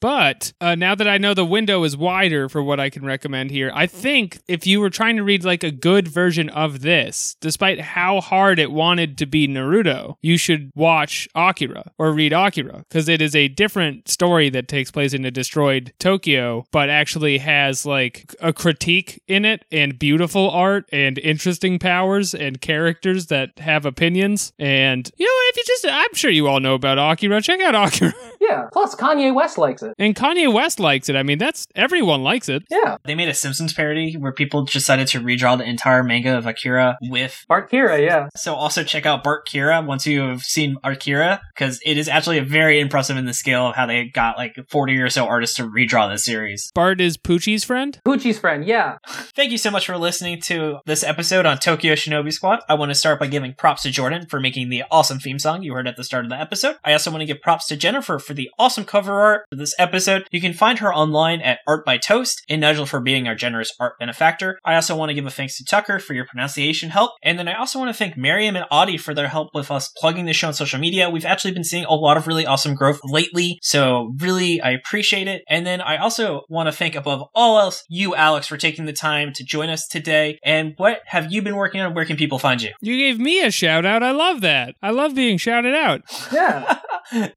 [0.00, 3.50] But uh, now that I know the window is wider for what I can recommend
[3.50, 7.36] here, I think if you were trying to read like a good version of this,
[7.40, 12.84] despite how hard it wanted to be Naruto, you should watch Akira or read Akira
[12.88, 17.38] because it is a different story that takes place in a destroyed Tokyo, but actually
[17.38, 23.58] has like a critique in it and beautiful art and interesting powers and characters that
[23.58, 24.52] have opinions.
[24.58, 27.42] And you know, if you just, I'm sure you all know about Akira.
[27.42, 28.14] Check out Akira.
[28.40, 29.89] yeah, plus Kanye West likes it.
[29.90, 29.96] It.
[29.98, 31.16] And Kanye West likes it.
[31.16, 32.62] I mean, that's everyone likes it.
[32.70, 32.96] Yeah.
[33.04, 36.98] They made a Simpsons parody where people decided to redraw the entire manga of Akira
[37.02, 37.44] with.
[37.48, 38.28] Bart Kira, yeah.
[38.36, 42.40] So also check out Bart Kira once you have seen Akira because it is actually
[42.40, 45.64] very impressive in the scale of how they got like 40 or so artists to
[45.64, 46.70] redraw the series.
[46.74, 47.98] Bart is Poochie's friend.
[48.06, 48.98] Poochie's friend, yeah.
[49.06, 52.60] Thank you so much for listening to this episode on Tokyo Shinobi Squad.
[52.68, 55.62] I want to start by giving props to Jordan for making the awesome theme song
[55.62, 56.76] you heard at the start of the episode.
[56.84, 59.74] I also want to give props to Jennifer for the awesome cover art for this
[59.80, 60.26] episode.
[60.30, 63.72] You can find her online at Art by Toast and Nigel for being our generous
[63.80, 64.58] art benefactor.
[64.64, 67.12] I also want to give a thanks to Tucker for your pronunciation help.
[67.22, 69.88] And then I also want to thank Miriam and Audie for their help with us
[69.96, 71.10] plugging the show on social media.
[71.10, 73.58] We've actually been seeing a lot of really awesome growth lately.
[73.62, 75.42] So really, I appreciate it.
[75.48, 78.92] And then I also want to thank above all else you, Alex, for taking the
[78.92, 80.38] time to join us today.
[80.44, 81.94] And what have you been working on?
[81.94, 82.72] Where can people find you?
[82.80, 84.02] You gave me a shout out.
[84.02, 84.76] I love that.
[84.82, 86.02] I love being shouted out.
[86.32, 86.78] Yeah.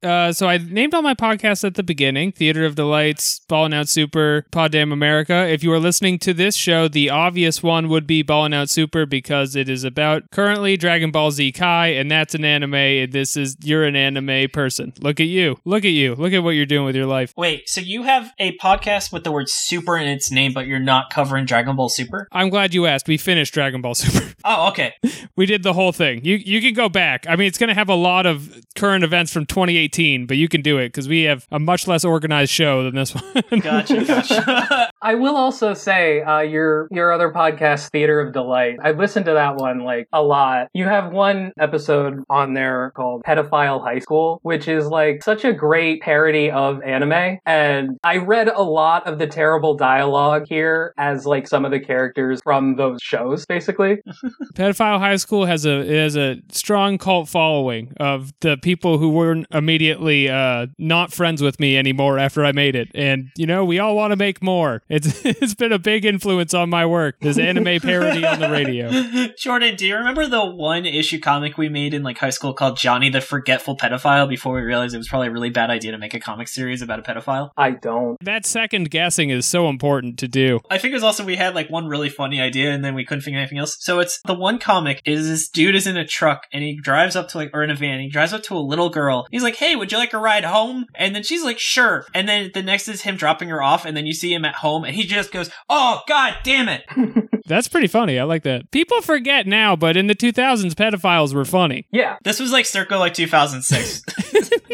[0.04, 3.88] Uh, so I named all my podcasts at the beginning Theater of Delights, Ballin' Out
[3.88, 5.48] Super, Pod Damn America.
[5.48, 9.06] If you are listening to this show, the obvious one would be Ballin' Out Super
[9.06, 12.74] because it is about currently Dragon Ball Z Kai, and that's an anime.
[12.74, 14.94] And this is, you're an anime person.
[15.02, 15.58] Look at you.
[15.66, 16.16] Look at you.
[16.16, 17.34] Look at what you're doing with your life.
[17.38, 20.80] Wait, so you have a podcast with the word super in its name, but you're
[20.80, 22.28] not covering Dragon Ball Super?
[22.32, 23.08] I'm glad you asked.
[23.08, 24.32] We finished Dragon Ball Super.
[24.46, 24.94] Oh, okay.
[25.38, 26.26] we did the whole thing.
[26.26, 27.26] You you can go back.
[27.30, 30.50] I mean, it's going to have a lot of current events from 2018, but you
[30.50, 33.24] can do it because we have a much less organized show than this one.
[33.62, 34.92] Gotcha, gotcha.
[35.02, 38.78] I will also say uh, your your other podcast, Theater of Delight.
[38.82, 40.70] I've listened to that one like a lot.
[40.74, 45.54] You have one episode on there called Pedophile High School, which is like such a
[45.54, 47.40] great parody of anime.
[47.46, 51.80] And I read a lot of the terrible dialogue here as like some of the
[51.80, 53.98] characters from those shows, basically.
[54.56, 59.48] Pedophile High School has a has a strong cult following of the people who weren't
[59.52, 63.80] immediately uh, not friends with me anymore after I made it, and you know we
[63.80, 64.82] all want to make more.
[64.90, 67.20] It's it's been a big influence on my work.
[67.20, 68.92] This anime parody on the radio.
[69.38, 72.78] Jordan, do you remember the one issue comic we made in like high school called
[72.78, 75.98] Johnny the Forgetful Pedophile before we realized it was probably a really bad idea to
[75.98, 77.52] make a comic series about a pedophile?
[77.58, 78.18] I don't.
[78.22, 80.60] That second guessing is so important to do.
[80.70, 83.06] I think it was also we had like one really funny idea and then we
[83.06, 83.78] couldn't think of anything else.
[83.80, 87.16] So it's the one comic is this dude is in a truck and he drives
[87.16, 88.00] up to like or in a van.
[88.00, 89.28] He drives up to a little girl.
[89.32, 92.28] He's like, "Hey, would you like a ride home?" And then she's like, "Sure." And
[92.28, 94.84] then the next is him dropping her off, and then you see him at home,
[94.84, 96.84] and he just goes, "Oh God damn it!"
[97.46, 98.18] That's pretty funny.
[98.20, 98.72] I like that.
[98.72, 101.86] People forget now, but in the 2000s, pedophiles were funny.
[101.92, 102.16] Yeah.
[102.24, 104.02] This was like circa like 2006.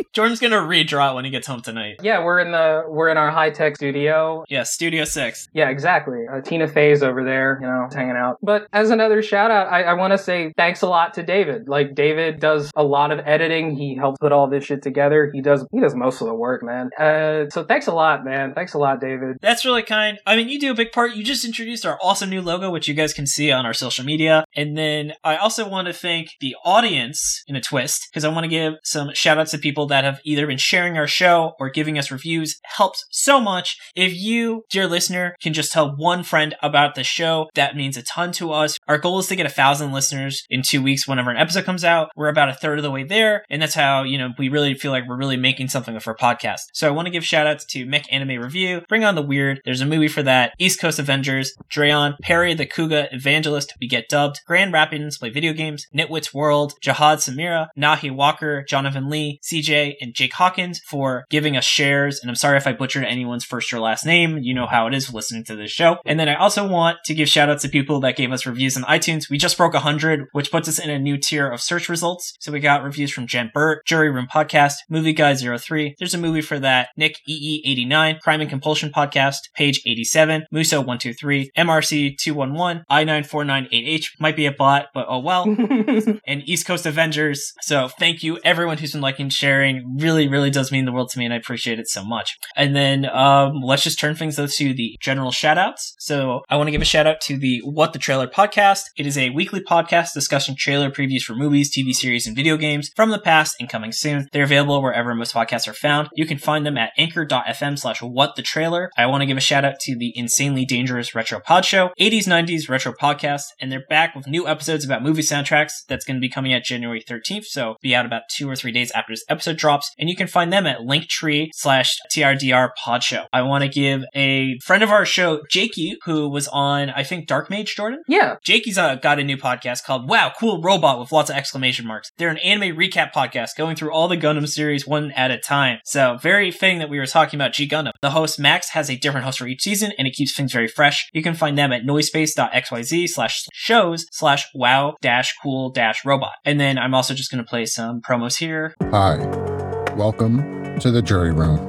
[0.13, 1.97] Jordan's gonna redraw it when he gets home tonight.
[2.01, 4.43] Yeah, we're in the we're in our high tech studio.
[4.49, 5.47] Yeah, Studio Six.
[5.53, 6.25] Yeah, exactly.
[6.31, 8.37] Uh, Tina Fey's over there, you know, hanging out.
[8.41, 11.67] But as another shout out, I, I want to say thanks a lot to David.
[11.67, 13.75] Like David does a lot of editing.
[13.75, 15.29] He helps put all this shit together.
[15.33, 16.89] He does he does most of the work, man.
[16.99, 18.53] Uh, so thanks a lot, man.
[18.53, 19.37] Thanks a lot, David.
[19.41, 20.17] That's really kind.
[20.25, 21.13] I mean, you do a big part.
[21.13, 24.03] You just introduced our awesome new logo, which you guys can see on our social
[24.03, 24.45] media.
[24.55, 28.45] And then I also want to thank the audience in a twist, because I want
[28.45, 31.69] to give some shout outs to people that have either been sharing our show or
[31.69, 32.59] giving us reviews.
[32.63, 33.77] Helps so much.
[33.95, 38.03] If you, dear listener, can just tell one friend about the show, that means a
[38.03, 38.77] ton to us.
[38.87, 41.83] Our goal is to get a thousand listeners in two weeks whenever an episode comes
[41.83, 42.11] out.
[42.15, 43.43] We're about a third of the way there.
[43.49, 46.15] And that's how, you know, we really feel like we're really making something of our
[46.15, 46.61] podcast.
[46.73, 49.61] So I want to give shout outs to Mech Anime Review, Bring On the Weird.
[49.65, 50.53] There's a movie for that.
[50.59, 55.53] East Coast Avengers, Drayon, Perry the Kuga Evangelist, We Get Dubbed, Grand Rapids Play Video
[55.53, 61.57] Games, Nitwit's World, Jihad Samira, Nahi Walker, Jonathan Lee, CJ, and Jake Hawkins for giving
[61.57, 62.19] us shares.
[62.21, 64.39] And I'm sorry if I butchered anyone's first or last name.
[64.39, 65.97] You know how it is listening to this show.
[66.05, 68.77] And then I also want to give shout outs to people that gave us reviews
[68.77, 69.29] on iTunes.
[69.29, 72.33] We just broke 100, which puts us in a new tier of search results.
[72.39, 75.95] So we got reviews from Jen Burt, Jury Room Podcast, Movie Guy 03.
[75.99, 76.89] There's a movie for that.
[76.97, 84.05] Nick EE89, Crime and Compulsion Podcast, Page 87, Muso 123, MRC 211, I94988H.
[84.19, 85.43] Might be a bot, but oh well.
[86.27, 87.53] and East Coast Avengers.
[87.61, 89.78] So thank you everyone who's been liking, sharing.
[89.97, 92.37] Really, really does mean the world to me and I appreciate it so much.
[92.55, 95.95] And then um, let's just turn things though to the general shout outs.
[95.99, 98.83] So I want to give a shout out to the What the Trailer podcast.
[98.97, 102.91] It is a weekly podcast discussing trailer previews for movies, TV series, and video games
[102.95, 104.27] from the past and coming soon.
[104.31, 106.09] They're available wherever most podcasts are found.
[106.15, 108.89] You can find them at anchor.fm slash what the trailer.
[108.97, 112.27] I want to give a shout out to the insanely dangerous retro pod show, 80s
[112.27, 116.21] 90s retro podcast, and they're back with new episodes about movie soundtracks that's going to
[116.21, 117.45] be coming out January 13th.
[117.45, 119.68] So be out about two or three days after this episode drops.
[119.69, 123.25] Drops, and you can find them at linktree slash TRDR pod show.
[123.31, 127.27] I want to give a friend of our show, Jakey, who was on, I think,
[127.27, 128.01] Dark Mage, Jordan?
[128.07, 128.37] Yeah.
[128.43, 132.09] Jakey's uh, got a new podcast called Wow, Cool Robot with lots of exclamation marks.
[132.17, 135.79] They're an anime recap podcast going through all the Gundam series one at a time.
[135.85, 137.91] So, very thing that we were talking about G Gundam.
[138.01, 140.67] The host, Max, has a different host for each season, and it keeps things very
[140.67, 141.09] fresh.
[141.13, 146.33] You can find them at noisepace.xyz slash shows slash wow dash cool dash robot.
[146.43, 148.73] And then I'm also just going to play some promos here.
[148.91, 149.58] Hi,
[149.99, 151.59] welcome to the Jury Room,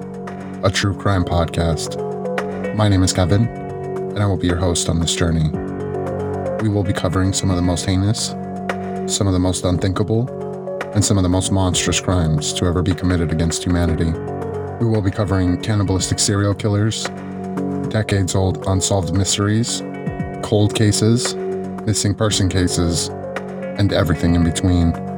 [0.62, 1.96] a true crime podcast.
[2.76, 5.50] My name is Kevin, and I will be your host on this journey.
[6.62, 8.28] We will be covering some of the most heinous,
[9.12, 10.30] some of the most unthinkable,
[10.94, 14.12] and some of the most monstrous crimes to ever be committed against humanity.
[14.78, 17.08] We will be covering cannibalistic serial killers,
[17.88, 19.82] decades old unsolved mysteries,
[20.44, 21.34] cold cases,
[21.84, 23.08] missing person cases,
[23.76, 25.09] and everything in between.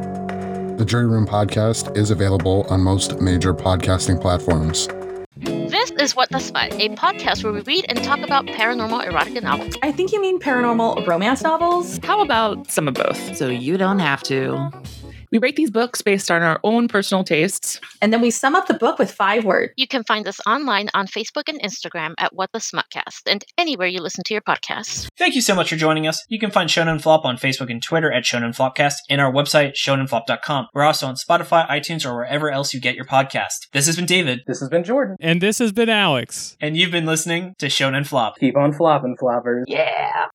[0.79, 4.89] The Jury Room podcast is available on most major podcasting platforms.
[5.37, 9.43] This is What the Smut, a podcast where we read and talk about paranormal erotica
[9.43, 9.75] novels.
[9.83, 12.01] I think you mean paranormal romance novels.
[12.03, 13.37] How about some of both?
[13.37, 14.73] So you don't have to.
[15.33, 17.81] We rate these books based on our own personal tastes.
[18.03, 19.73] And then we sum up the book with five words.
[19.77, 23.89] You can find us online on Facebook and Instagram at What the Smutcast and anywhere
[23.89, 25.09] you listen to your podcasts.
[25.17, 26.23] Thank you so much for joining us.
[26.29, 29.73] You can find Shonen Flop on Facebook and Twitter at Shonen Flopcast and our website,
[29.75, 30.67] shonenflop.com.
[30.75, 33.69] We're also on Spotify, iTunes, or wherever else you get your podcast.
[33.73, 35.17] This has been David, This has been Jordan.
[35.19, 36.57] And this has been Alex.
[36.61, 38.39] and you've been listening to Shonen Flop.
[38.39, 39.63] Keep on flopping, floppers.
[39.67, 40.27] Yeah.